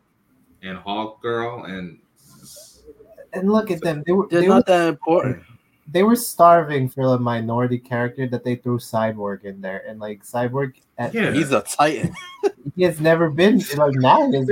[0.62, 1.98] and Hawk Girl, and
[3.32, 5.42] And look at them; they were They're they were, not that important.
[5.90, 10.24] they were starving for a minority character that they threw Cyborg in there, and like
[10.24, 12.14] Cyborg, at, yeah, He's a titan.
[12.76, 14.46] he has never been like now he has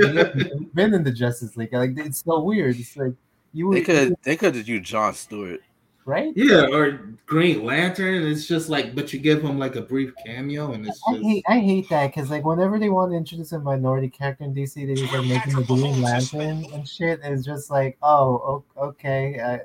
[0.73, 1.73] been in the Justice League.
[1.73, 2.79] Like it's so weird.
[2.79, 3.13] It's like
[3.53, 5.61] you They would could they could have used John Stewart.
[6.07, 6.33] Right.
[6.35, 8.23] yeah, or Green Lantern.
[8.23, 11.25] It's just like, but you give him like a brief cameo, and it's I just
[11.25, 14.55] hate I hate that because like whenever they want to introduce a minority character in
[14.55, 17.19] DC, they just like making the Green Lantern and shit.
[17.23, 19.59] It's just like, oh, okay, uh,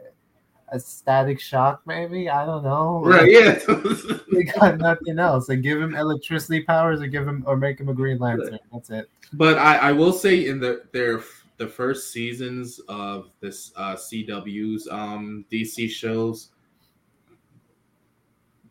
[0.72, 2.28] a static shock maybe.
[2.28, 3.02] I don't know.
[3.04, 3.58] right, yeah.
[4.32, 5.50] They got nothing else.
[5.50, 8.58] Like give him electricity powers, or give him, or make him a Green Lantern.
[8.72, 9.08] That's it.
[9.34, 11.22] But I, I will say in the their
[11.62, 16.48] the first seasons of this uh, CW's um, DC shows,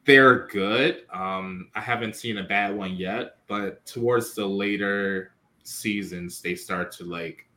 [0.04, 1.04] they're good.
[1.14, 5.32] Um, I haven't seen a bad one yet, but towards the later
[5.64, 7.48] seasons, they start to like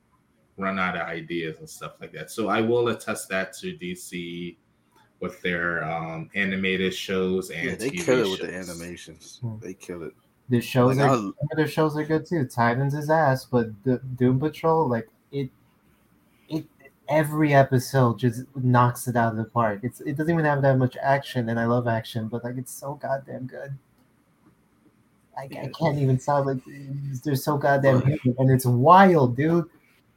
[0.56, 2.30] run out of ideas and stuff like that.
[2.30, 4.56] So I will attest that to DC
[5.18, 8.68] with their um, animated shows and Yeah, they TV kill it with the shows.
[8.70, 9.38] animations.
[9.42, 9.58] Hmm.
[9.60, 10.12] They kill it.
[10.50, 12.46] The shows Like, are I- their shows are good too.
[12.46, 15.50] Titans is ass, but the Doom Patrol, like it,
[16.48, 16.64] it
[17.08, 19.80] every episode just knocks it out of the park.
[19.82, 22.72] It's it doesn't even have that much action, and I love action, but like it's
[22.72, 23.76] so goddamn good.
[25.36, 26.58] I, I can't even sound like
[27.24, 29.66] they're so goddamn good, and it's wild, dude.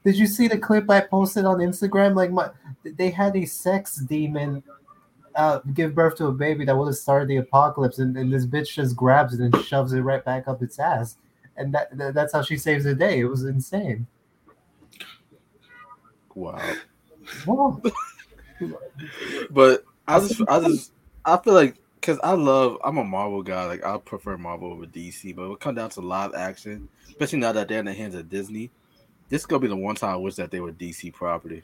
[0.06, 2.16] Did you see the clip I posted on Instagram?
[2.16, 2.52] Like my,
[2.84, 4.64] they had a sex demon
[5.36, 8.46] uh, give birth to a baby that would have started the apocalypse, and, and this
[8.46, 11.18] bitch just grabs it and shoves it right back up its ass,
[11.58, 13.20] and that that's how she saves the day.
[13.20, 14.06] It was insane.
[16.38, 16.62] Wow.
[17.46, 17.82] Whoa.
[19.52, 20.92] But I just I just
[21.24, 23.66] I feel like because I love I'm a Marvel guy.
[23.66, 27.38] Like I prefer Marvel over DC, but when it come down to live action, especially
[27.38, 28.72] now that they're in the hands of Disney,
[29.30, 31.62] this is gonna be the one time I wish that they were DC property.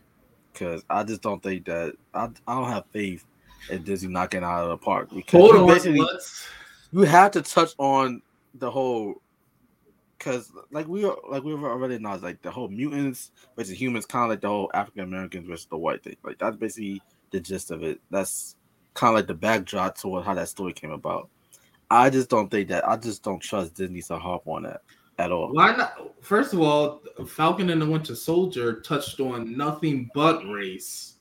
[0.51, 3.25] Because I just don't think that I, I don't have faith
[3.71, 5.09] in Disney knocking out of the park.
[5.09, 6.05] Because Hold on, basically
[6.91, 8.21] you have to touch on
[8.53, 9.22] the whole
[10.23, 14.29] because like we like we've already know like the whole mutants versus humans kind of
[14.29, 17.01] like the whole african americans versus the white thing like that's basically
[17.31, 18.55] the gist of it that's
[18.93, 21.29] kind of like the backdrop to how that story came about
[21.89, 24.81] i just don't think that i just don't trust disney to hop on that
[25.19, 26.11] at all Why not?
[26.21, 31.15] First of all, Falcon and the Winter Soldier touched on nothing but race.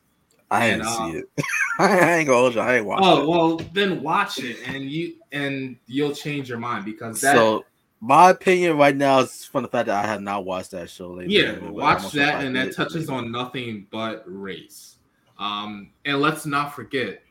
[0.50, 1.24] i didn't uh, see it
[1.78, 3.28] i ain't gonna hold you i ain't watching Oh it.
[3.28, 7.34] well, then watch it, and you and you'll change your mind because that.
[7.36, 7.64] so
[8.02, 11.12] my opinion right now is from the fact that i have not watched that show
[11.12, 14.96] lately yeah, watch gonna see if that, and that touches on nothing but race.
[15.38, 17.22] Um, and let's not forget,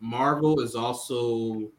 [0.00, 1.70] Marvel is also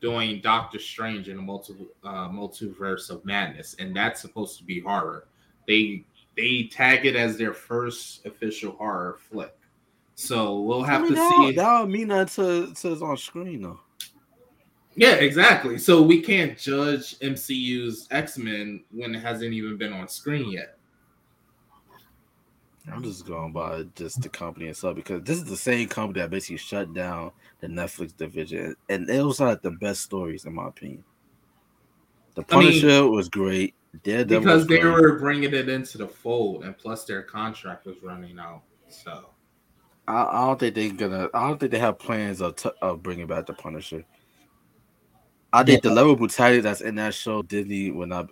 [0.00, 1.74] doing Doctor Strange in a multi
[2.04, 5.28] uh, multiverse of madness, and that's supposed to be horror.
[5.66, 6.04] They
[6.36, 9.56] they tag it as their first official horror flick.
[10.16, 11.52] So we'll I have mean, to that see.
[11.52, 13.80] that don't mean that to, to on screen though
[14.96, 15.76] Yeah, exactly.
[15.78, 20.78] So we can't judge MCU's X Men when it hasn't even been on screen yet.
[22.90, 26.30] I'm just going by just the company itself because this is the same company that
[26.30, 30.68] basically shut down the Netflix division, and those are like the best stories in my
[30.68, 31.04] opinion.
[32.36, 33.74] The I mean- Punisher was great.
[34.02, 34.92] Daredevil because was they great.
[34.92, 38.62] were bringing it into the fold, and plus their contract was running out.
[38.88, 39.30] So
[40.06, 41.28] I, I don't think they're gonna.
[41.32, 44.04] I don't think they have plans of, t- of bringing back the Punisher.
[45.56, 45.90] I think Yeah.
[45.90, 48.28] the level of brutality that's in that show, Disney will not.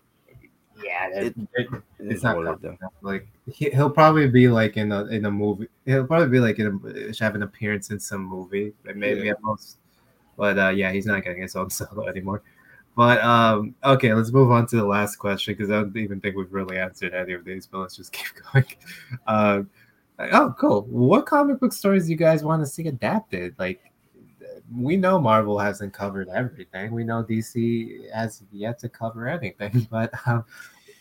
[0.82, 1.68] Yeah, It- it,
[1.98, 5.30] It's it's not watered coming like he, he'll probably be like in a in a
[5.30, 5.68] movie.
[5.86, 9.32] He'll probably be like in a have an appearance in some movie, maybe Yeah.
[9.32, 9.78] at most.
[10.36, 12.42] But uh, yeah, he's not getting his own solo anymore.
[12.96, 16.36] But um, okay, let's move on to the last question because I don't even think
[16.36, 17.66] we've really answered any of these.
[17.66, 18.66] But let's just keep going.
[19.26, 19.70] Um,
[20.18, 20.82] oh, cool.
[20.82, 23.54] What comic book stories do you guys want to see adapted?
[23.58, 23.80] Like,
[24.72, 26.92] we know Marvel hasn't covered everything.
[26.92, 29.86] We know DC has yet to cover anything.
[29.90, 30.44] But um,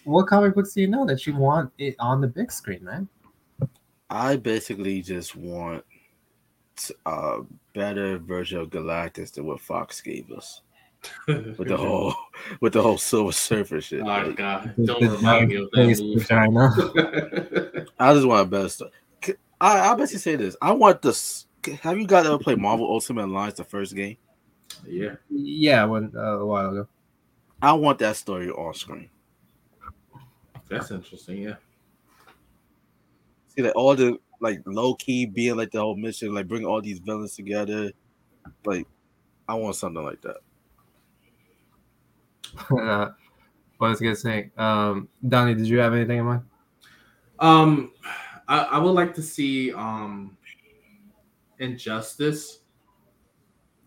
[0.03, 3.07] what comic books do you know that you want it on the big screen, man?
[4.09, 5.83] I basically just want
[7.05, 7.39] a
[7.73, 10.61] better version of Galactus than what Fox gave us
[11.27, 12.13] with the whole
[12.61, 14.01] with the whole Silver Surfer shit.
[14.01, 14.73] Oh Like, god!
[14.83, 18.91] Don't remind me of that I just want a better story.
[19.59, 20.55] I I basically say this.
[20.61, 21.47] I want this.
[21.81, 24.17] Have you guys ever played Marvel Ultimate Alliance, the first game?
[24.87, 25.15] yeah.
[25.29, 26.87] Yeah, when uh, a while ago.
[27.61, 29.09] I want that story on screen.
[30.69, 31.43] That's interesting.
[31.43, 31.55] Yeah.
[33.49, 36.81] See, like all the like low key being like the whole mission, like bring all
[36.81, 37.91] these villains together.
[38.65, 38.87] Like,
[39.47, 40.37] I want something like that.
[42.77, 43.11] uh,
[43.77, 44.51] what was I gonna say?
[44.57, 46.41] Um, Donnie, did you have anything in mind?
[47.39, 47.93] Um,
[48.47, 50.37] I, I would like to see um,
[51.63, 52.59] Injustice.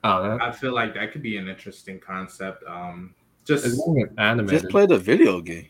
[0.05, 2.62] Oh, that I feel like that could be an interesting concept.
[2.68, 3.14] Um,
[3.45, 4.61] just gonna animated.
[4.62, 5.68] Just play the video game.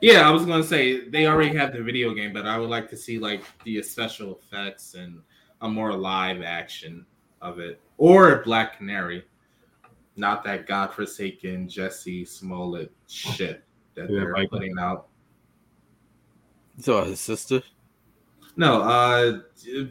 [0.00, 2.88] yeah, I was gonna say they already have the video game, but I would like
[2.90, 5.20] to see like the special effects and
[5.60, 7.06] a more live action
[7.40, 9.24] of it, or Black Canary.
[10.16, 13.64] Not that godforsaken Jussie Smollett shit
[13.94, 15.08] that Yeah, they're like- putting out.
[16.78, 17.62] So his sister.
[18.56, 19.38] No, uh,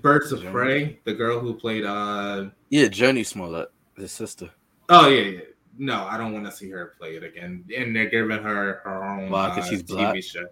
[0.01, 0.51] Birds of Journey.
[0.51, 4.49] Prey, the girl who played uh Yeah, Jurnee Smollett, his sister.
[4.89, 5.39] Oh yeah, yeah.
[5.78, 7.66] No, I don't want to see her play it again.
[7.76, 10.24] And they're giving her her own Why, 'cause uh, she's TV black?
[10.24, 10.45] show.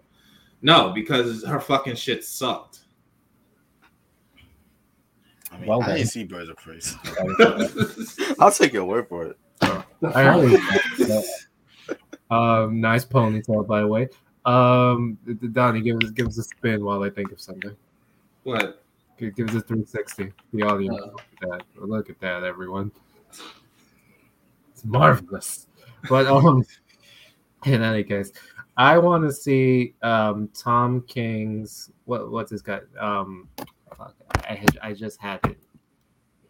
[0.62, 2.80] No, because her fucking shit sucked.
[5.50, 5.96] I mean, Well I done.
[5.96, 6.80] didn't see Birds of Prey.
[6.80, 9.38] so- I'll take your word for it.
[9.62, 11.24] I heard it.
[12.30, 14.08] um, nice ponytail, by the way.
[14.44, 15.18] Um,
[15.52, 17.76] Donnie, give us give us a spin while I think of something.
[18.44, 18.82] What?
[19.18, 20.32] It gives us a 360.
[20.52, 20.96] The audience.
[21.00, 21.06] Uh.
[21.06, 21.62] look at that.
[21.76, 22.90] Look at that, everyone.
[24.70, 25.68] It's marvelous.
[26.08, 26.64] But um,
[27.66, 28.32] in any case,
[28.76, 33.48] I want to see um Tom King's what what's his guy um
[34.48, 35.58] I had, I just had it.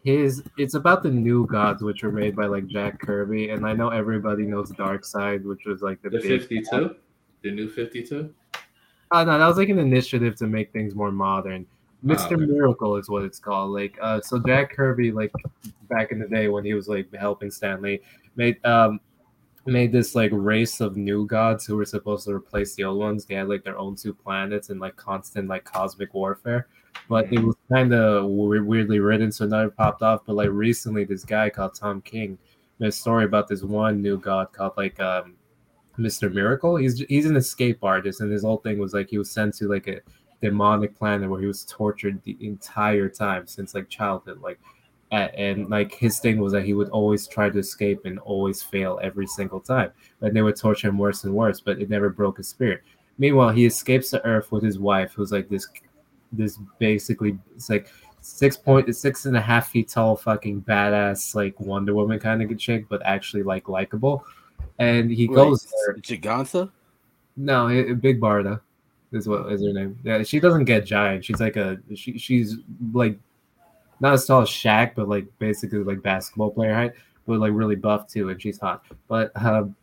[0.03, 3.73] His it's about the new gods which were made by like Jack Kirby and I
[3.73, 6.95] know everybody knows Darkseid which was like the, The fifty two?
[7.41, 8.33] The new fifty two?
[9.11, 11.67] Oh no, that was like an initiative to make things more modern.
[12.03, 12.33] Mr.
[12.33, 12.45] okay.
[12.45, 13.71] Miracle is what it's called.
[13.71, 15.31] Like, uh, so Jack Kirby, like
[15.89, 18.01] back in the day when he was like helping Stan Lee,
[18.35, 18.99] made um
[19.65, 23.25] made this like race of new gods who were supposed to replace the old ones.
[23.25, 26.67] They had like their own two planets and like constant like cosmic warfare.
[27.09, 30.21] But it was kind of weirdly written, so it never popped off.
[30.25, 32.37] But like recently, this guy called Tom King
[32.79, 35.35] made a story about this one new god called like um
[35.97, 36.31] Mr.
[36.31, 36.75] Miracle.
[36.75, 39.67] He's he's an escape artist, and his whole thing was like he was sent to
[39.67, 40.01] like a
[40.43, 44.41] demonic planet where he was tortured the entire time since like childhood.
[44.41, 44.59] Like,
[45.11, 48.99] and like his thing was that he would always try to escape and always fail
[49.01, 49.91] every single time.
[50.21, 52.81] And they would torture him worse and worse, but it never broke his spirit.
[53.17, 55.67] Meanwhile, he escapes to Earth with his wife, who's like this,
[56.31, 57.87] this basically it's like
[58.21, 62.57] six point six and a half feet tall, fucking badass like Wonder Woman kind of
[62.57, 64.25] chick, but actually like likable.
[64.79, 65.95] And he goes there.
[65.97, 66.71] Giganta?
[67.37, 68.61] No, it- Big Barda
[69.13, 69.97] is what is her name.
[70.03, 71.25] Yeah, she doesn't get giant.
[71.25, 72.57] She's like a she, she's
[72.93, 73.17] like
[73.99, 76.93] not as tall as Shaq, but like basically like basketball player height,
[77.25, 78.83] but like really buff too, and she's hot.
[79.07, 79.75] But um,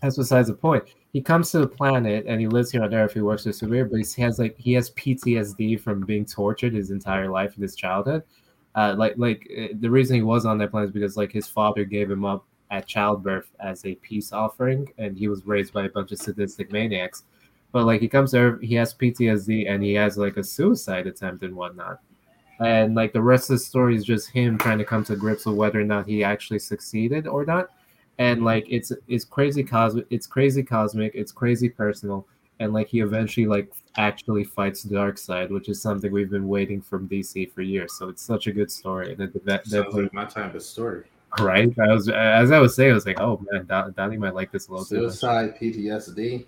[0.00, 0.84] that's besides the point.
[1.12, 3.14] He comes to the planet and he lives here on Earth.
[3.14, 6.90] He works with Severe, but he has like he has PTSD from being tortured his
[6.90, 8.22] entire life in his childhood.
[8.74, 11.48] Uh, like like uh, the reason he was on that planet is because like his
[11.48, 15.84] father gave him up at childbirth as a peace offering, and he was raised by
[15.84, 17.24] a bunch of sadistic maniacs.
[17.72, 21.42] But like he comes there, he has PTSD and he has like a suicide attempt
[21.44, 22.00] and whatnot.
[22.60, 25.46] And like the rest of the story is just him trying to come to grips
[25.46, 27.70] with whether or not he actually succeeded or not.
[28.18, 28.46] And mm-hmm.
[28.46, 32.26] like it's it's crazy cosmic, it's crazy cosmic, it's crazy personal,
[32.58, 36.82] and like he eventually like actually fights the Darkseid, which is something we've been waiting
[36.82, 37.94] from DC for years.
[37.94, 41.04] So it's such a good story, and it, that, Sounds like my type of story.
[41.40, 41.72] right.
[41.78, 44.52] I was as I was saying, I was like, oh man, Don, Donnie might like
[44.52, 44.96] this a little too.
[44.96, 46.44] Suicide PTSD.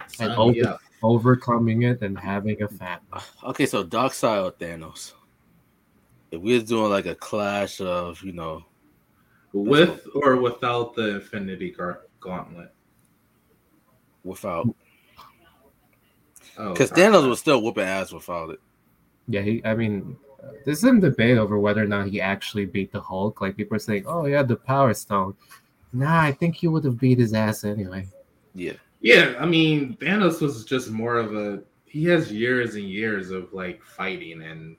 [0.00, 3.20] And Sign me over- Overcoming it and having a family.
[3.44, 5.12] Okay, so Darkseid or Thanos?
[6.30, 8.64] if we're doing like a clash of you know
[9.52, 11.74] with or without the Infinity
[12.20, 12.72] Gauntlet,
[14.24, 14.68] without
[16.58, 18.60] oh, because Thanos was still whooping ass without it.
[19.28, 19.62] Yeah, he.
[19.64, 20.16] I mean,
[20.64, 23.40] there's some debate over whether or not he actually beat the Hulk.
[23.40, 25.34] Like people are saying, "Oh, yeah, the Power Stone."
[25.92, 28.06] Nah, I think he would have beat his ass anyway.
[28.54, 28.74] Yeah,
[29.06, 29.34] yeah.
[29.38, 31.62] I mean, Thanos was just more of a.
[31.84, 34.76] He has years and years of like fighting, and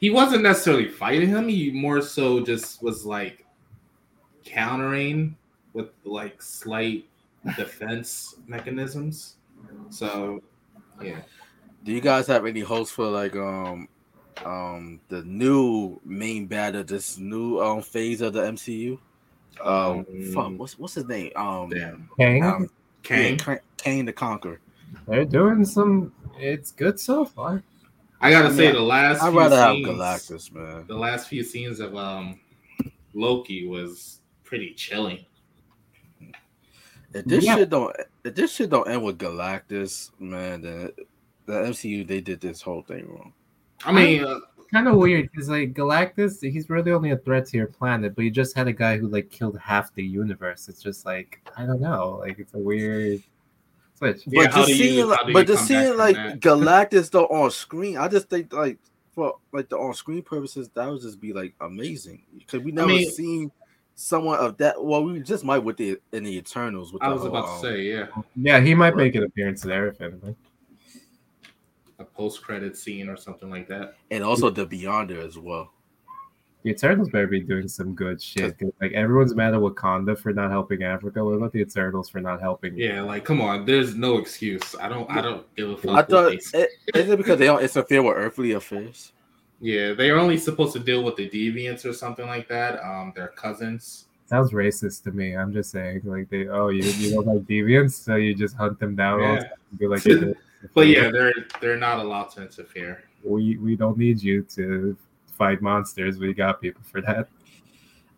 [0.00, 1.48] he wasn't necessarily fighting him.
[1.48, 3.46] He more so just was like
[4.44, 5.36] countering
[5.72, 7.08] with like slight
[7.56, 9.36] defense mechanisms.
[9.88, 10.42] So,
[11.02, 11.20] yeah.
[11.84, 13.88] Do you guys have any hopes for like um
[14.44, 18.98] um the new main bad of this new um phase of the MCU?
[19.62, 20.04] Um,
[20.34, 21.30] fuck, what's what's his name?
[21.36, 22.08] Um, Damn.
[22.18, 22.70] Kang, um
[23.02, 23.38] Kang.
[23.46, 24.60] yeah, Kang the Conqueror.
[25.06, 26.12] they're doing some.
[26.38, 27.62] It's good so far.
[28.20, 29.22] I gotta I mean, say the last.
[29.22, 30.84] I'd few rather have Galactus, man.
[30.86, 32.40] The last few scenes of um
[33.14, 35.24] Loki was pretty chilling.
[37.14, 37.56] If this Yeah.
[37.56, 37.94] shit don't
[38.24, 40.90] if this shit don't end with Galactus, man, then
[41.46, 43.32] the MCU they did this whole thing wrong.
[43.84, 44.40] I mean, uh,
[44.72, 48.24] Kind of weird because like Galactus, he's really only a threat to your planet, but
[48.24, 50.68] you just had a guy who like killed half the universe.
[50.68, 53.22] It's just like I don't know, like it's a weird
[53.96, 54.22] switch.
[54.26, 56.40] Yeah, but how just do you- seeing, but you just seeing like that?
[56.40, 58.78] Galactus though on screen, I just think like
[59.14, 62.88] for like the on screen purposes, that would just be like amazing because we never
[62.88, 63.52] mean- seen
[63.94, 64.82] someone of that.
[64.84, 66.92] Well, we just might with the in the Eternals.
[66.92, 69.22] With I the was whole, about um, to say, yeah, Yeah, he might make an
[69.22, 70.36] appearance there if anything.
[71.98, 73.94] A post credit scene or something like that.
[74.10, 75.72] and also the Beyonder as well.
[76.62, 78.58] The Eternals better be doing some good shit.
[78.58, 81.24] 'cause, Like everyone's mad at Wakanda for not helping Africa.
[81.24, 82.76] What about the Eternals for not helping?
[82.76, 84.74] Yeah, like come on, there's no excuse.
[84.80, 85.90] I don't, I don't give a fuck.
[85.90, 89.12] I what thought they it, is it because they don't interfere with earthly affairs?
[89.60, 92.78] yeah, they're only supposed to deal with the deviants or something like that.
[92.84, 94.06] Um, they're cousins.
[94.26, 95.36] Sounds racist to me.
[95.36, 98.80] I'm just saying, like they, oh, you you don't like deviants, so you just hunt
[98.80, 99.22] them down.
[99.22, 99.42] all Yeah.
[99.70, 100.02] and Be like,
[100.74, 103.04] But yeah, they're they're not allowed to interfere.
[103.22, 104.96] we we don't need you to
[105.26, 106.18] fight monsters.
[106.18, 107.28] We got people for that.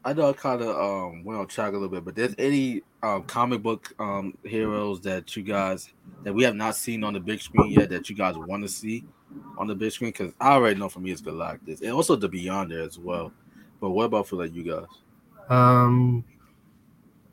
[0.05, 2.82] I know I kind of um went on track a little bit, but there's any
[3.03, 5.92] um comic book um heroes that you guys
[6.22, 8.68] that we have not seen on the big screen yet that you guys want to
[8.68, 9.05] see
[9.57, 10.11] on the big screen?
[10.11, 13.32] Because I already know for me it's Galactus and also the Beyonder as well.
[13.80, 14.86] But what about for like you guys?
[15.49, 16.24] Um,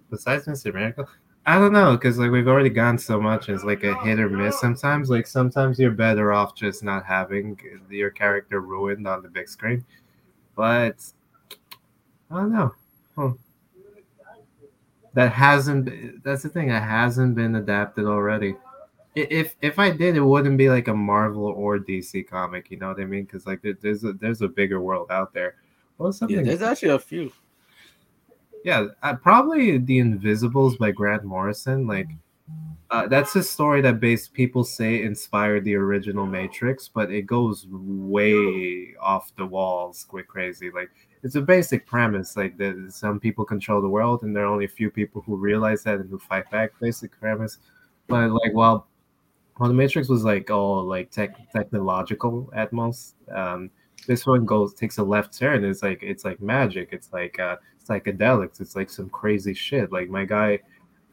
[0.09, 0.74] besides Mr.
[0.74, 1.07] Miracle,
[1.48, 3.50] I don't know because like we've already gone so much.
[3.50, 5.10] It's like a hit or miss sometimes.
[5.10, 9.86] Like sometimes you're better off just not having your character ruined on the big screen.
[10.56, 10.96] But
[12.32, 12.74] I don't know.
[13.16, 13.34] Huh.
[15.14, 16.24] That hasn't.
[16.24, 16.70] That's the thing.
[16.70, 18.56] That hasn't been adapted already.
[19.14, 22.72] If if I did, it wouldn't be like a Marvel or DC comic.
[22.72, 23.24] You know what I mean?
[23.24, 25.56] Because like there's a there's a bigger world out there.
[25.98, 27.32] Well, Yeah, something there's actually a few.
[28.66, 31.86] Yeah, uh, probably The Invisibles by Grant Morrison.
[31.86, 32.07] Like,
[32.89, 37.68] uh, that's a story that based people say inspired the original Matrix, but it goes
[37.70, 40.72] way off the walls, quick crazy.
[40.72, 40.89] Like,
[41.22, 44.66] it's a basic premise, like that some people control the world, and there are only
[44.66, 46.72] a few people who realize that and who fight back.
[46.82, 47.59] Basic premise,
[48.07, 48.88] but like, while
[49.57, 53.70] while the Matrix was like all like tech technological at most, um,
[54.07, 55.63] this one goes takes a left turn.
[55.63, 56.89] It's like it's like magic.
[56.91, 58.60] It's like uh, psychedelics.
[58.62, 59.92] It's like some crazy shit.
[59.92, 60.60] Like my guy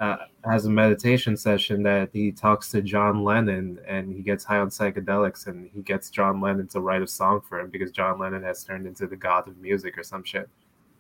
[0.01, 4.59] uh, has a meditation session that he talks to John Lennon and he gets high
[4.59, 8.19] on psychedelics and he gets John Lennon to write a song for him because John
[8.19, 10.49] Lennon has turned into the god of music or some shit.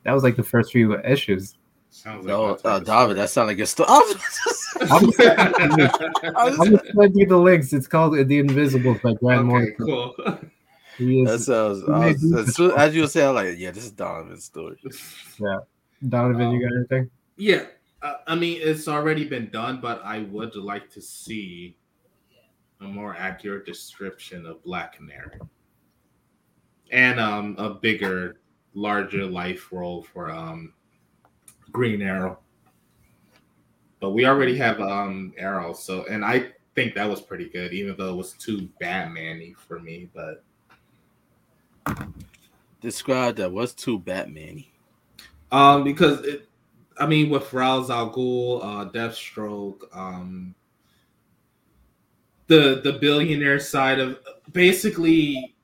[0.05, 1.57] That was like the first few issues.
[1.91, 3.89] Sounds No, like my uh, David, that sounded like a story.
[3.91, 4.14] I was
[4.45, 6.91] just- I'm just, story.
[7.05, 7.73] I'm you the links.
[7.73, 9.77] It's called The Invisibles by Grant okay, Morrison.
[9.85, 10.14] cool.
[11.09, 11.82] He that is sounds.
[11.88, 14.78] I was, as, soon, as you were saying, I'm like, yeah, this is Donovan's story.
[15.38, 15.59] Yeah.
[16.09, 16.53] Donovan.
[16.53, 17.11] You got anything?
[17.36, 17.66] Yeah,
[18.03, 21.76] uh, I mean it's already been done, but I would like to see
[22.80, 25.38] a more accurate description of Black Canary
[26.90, 28.40] and um, a bigger,
[28.74, 30.72] larger life role for um,
[31.70, 32.38] Green Arrow.
[34.00, 37.96] But we already have um, Arrow, so and I think that was pretty good, even
[37.96, 40.11] though it was too Batman-y for me.
[40.12, 40.44] But
[42.80, 43.53] Describe that.
[43.53, 44.66] What's too Batman-y?
[45.53, 46.49] Um, because it,
[46.99, 50.55] I mean, with Ra's al Ghul, uh, Deathstroke, um,
[52.49, 54.18] the the billionaire side of
[54.53, 55.55] basically,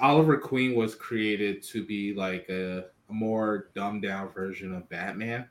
[0.00, 5.48] Oliver Queen was created to be like a, a more dumbed down version of Batman,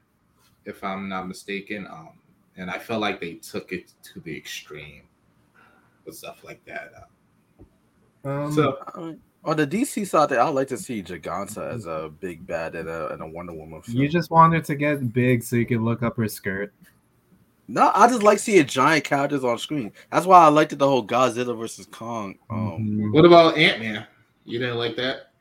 [0.66, 1.88] if I'm not mistaken.
[1.88, 2.20] Um,
[2.58, 5.04] and I felt like they took it to the extreme
[6.06, 6.92] with stuff like that.
[6.96, 7.06] Uh,
[8.26, 9.14] Um, So Uh,
[9.48, 12.88] On the DC side, I would like to see Giganta as a big bad in
[12.88, 13.98] a, in a Wonder Woman film.
[13.98, 16.74] you just want her to get big so you can look up her skirt.
[17.68, 19.92] No, I just like seeing giant characters on screen.
[20.12, 22.36] That's why I liked the whole Godzilla versus Kong.
[22.50, 23.14] Um, Mhm.
[23.14, 24.06] what about Ant Man?
[24.46, 25.32] You didn't like that?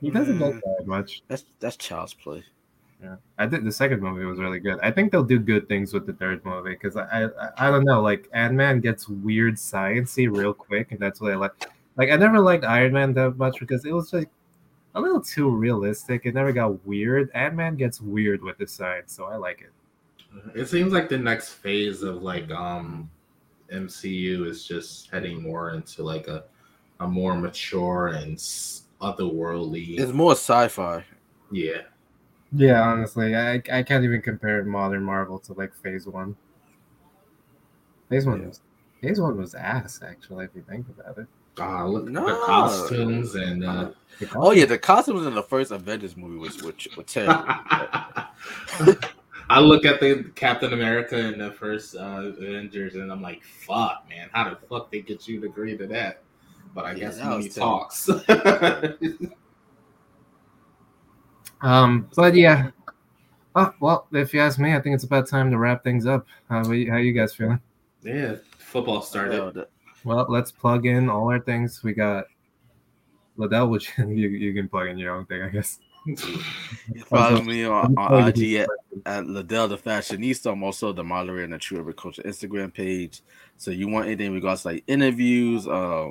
[0.00, 0.60] He doesn't look Mm.
[0.78, 1.22] that much.
[1.28, 2.44] that's that's child's play.
[3.02, 4.78] Yeah, I think the second movie was really good.
[4.82, 7.84] I think they'll do good things with the third movie because I, I I don't
[7.84, 11.52] know, like Ant Man gets weird sciency real quick, and that's what I like.
[11.96, 14.30] Like I never liked Iron Man that much because it was like
[14.94, 16.26] a little too realistic.
[16.26, 17.30] It never got weird.
[17.34, 19.72] Ant Man gets weird with the science, so I like it.
[20.54, 23.10] It seems like the next phase of like um
[23.70, 26.44] MCU is just heading more into like a
[27.00, 28.36] a more mature and
[29.00, 29.98] otherworldly.
[29.98, 31.04] It's more sci-fi.
[31.50, 31.82] yeah,
[32.52, 36.36] Yeah, honestly, I I can't even compare modern Marvel to like Phase One.
[38.08, 38.46] Phase One Yeah.
[38.48, 38.60] was
[39.00, 41.26] Phase One was ass actually, if you think about it.
[41.58, 42.26] Ah, look at No.
[42.26, 43.64] the costumes and.
[43.64, 47.44] Uh, The Oh yeah, the costumes in the first Avengers movie was were, were terrible.
[49.50, 54.06] I look at the Captain America in the first uh, Avengers, and I'm like, "Fuck,
[54.08, 54.30] man!
[54.32, 56.22] How the fuck they get you to agree to that?"
[56.74, 58.08] But I Yeah, guess that when he talks,
[61.60, 62.70] Um, but yeah.
[63.54, 66.26] Oh well, if you ask me, I think it's about time to wrap things up.
[66.48, 67.60] How are you, how you guys feeling?
[68.02, 69.66] yeah, football Yeah, started.
[70.04, 71.82] Well, let's plug in all our things.
[71.82, 72.26] We got
[73.36, 75.78] Liddell, which you you can plug in your own thing, I guess.
[77.06, 78.68] Follow me on, on IG at,
[79.06, 80.52] at Liddell the Fashionista.
[80.52, 83.22] I'm also the moderator in the True Agriculture Instagram page.
[83.56, 86.10] So you want anything in regards to like interviews, uh,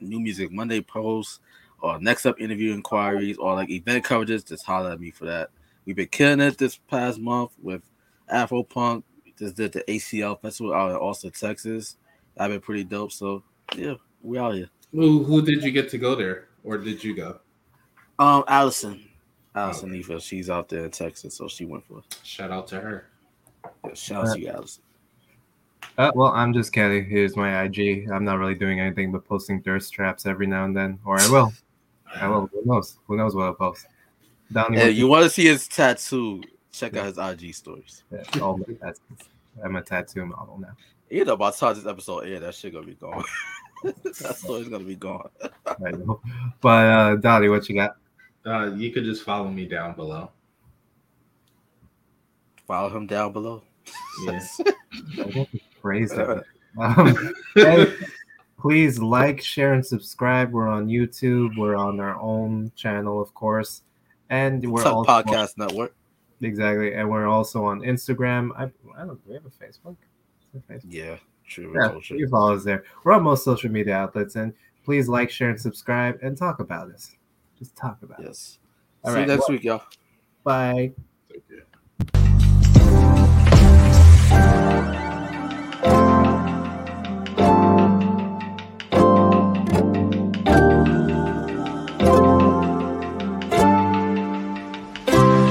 [0.00, 1.40] new music Monday posts,
[1.80, 5.50] or next up interview inquiries, or like event coverages, just holler at me for that.
[5.86, 7.82] We've been killing it this past month with
[8.28, 9.04] Afro Punk.
[9.38, 11.96] Just did the ACL festival out in Austin, Texas.
[12.38, 13.12] I've been pretty dope.
[13.12, 13.42] So
[13.76, 14.68] yeah, we out here.
[14.92, 17.40] Who who did you get to go there, or did you go?
[18.18, 19.08] Um, Allison,
[19.54, 20.00] Allison Okay.
[20.00, 22.18] Nefa, she's out there in Texas, so she went for it.
[22.24, 23.06] Shout out to her.
[23.84, 24.82] Yeah, shout out to you, Allison.
[25.96, 27.02] Uh, well, I'm just Kelly.
[27.02, 28.08] Here's my IG.
[28.10, 31.28] I'm not really doing anything but posting thirst traps every now and then, or I
[31.28, 31.52] will.
[32.14, 32.46] I will.
[32.52, 32.98] Who knows?
[33.06, 33.86] Who knows what I'll post?
[34.52, 36.42] Down Hey, you want to see his tattoo?
[36.72, 38.04] Check out his IG stories.
[38.10, 39.28] Yeah, all my tattoos.
[39.62, 40.76] I'm a tattoo model now.
[41.10, 43.24] You know, by the time this episode air, that shit gonna be gone.
[43.82, 45.28] that story's gonna be gone.
[45.66, 46.20] I know.
[46.60, 47.96] But uh, Dottie, what you got?
[48.44, 50.30] Uh, you could just follow me down below.
[52.66, 53.62] Follow him down below.
[54.24, 54.60] Yes.
[55.80, 56.44] Phrase that.
[56.78, 57.96] Um, and
[58.58, 60.52] please like, share, and subscribe.
[60.52, 61.56] We're on YouTube.
[61.56, 63.82] We're on our own channel, of course,
[64.28, 65.94] and we're What's up, also podcast network?
[66.42, 68.50] exactly, and we're also on Instagram.
[68.56, 68.64] I,
[69.00, 69.24] I don't.
[69.24, 69.96] Do we have a Facebook?
[70.88, 71.74] Yeah, true.
[71.74, 71.98] Yeah.
[72.16, 72.84] You follow us there.
[73.04, 74.52] We're on most social media outlets, and
[74.84, 77.16] please like, share, and subscribe, and talk about us.
[77.58, 78.58] Just talk about yes.
[79.04, 79.82] All See right, you next well, week, y'all.
[80.44, 80.92] Bye.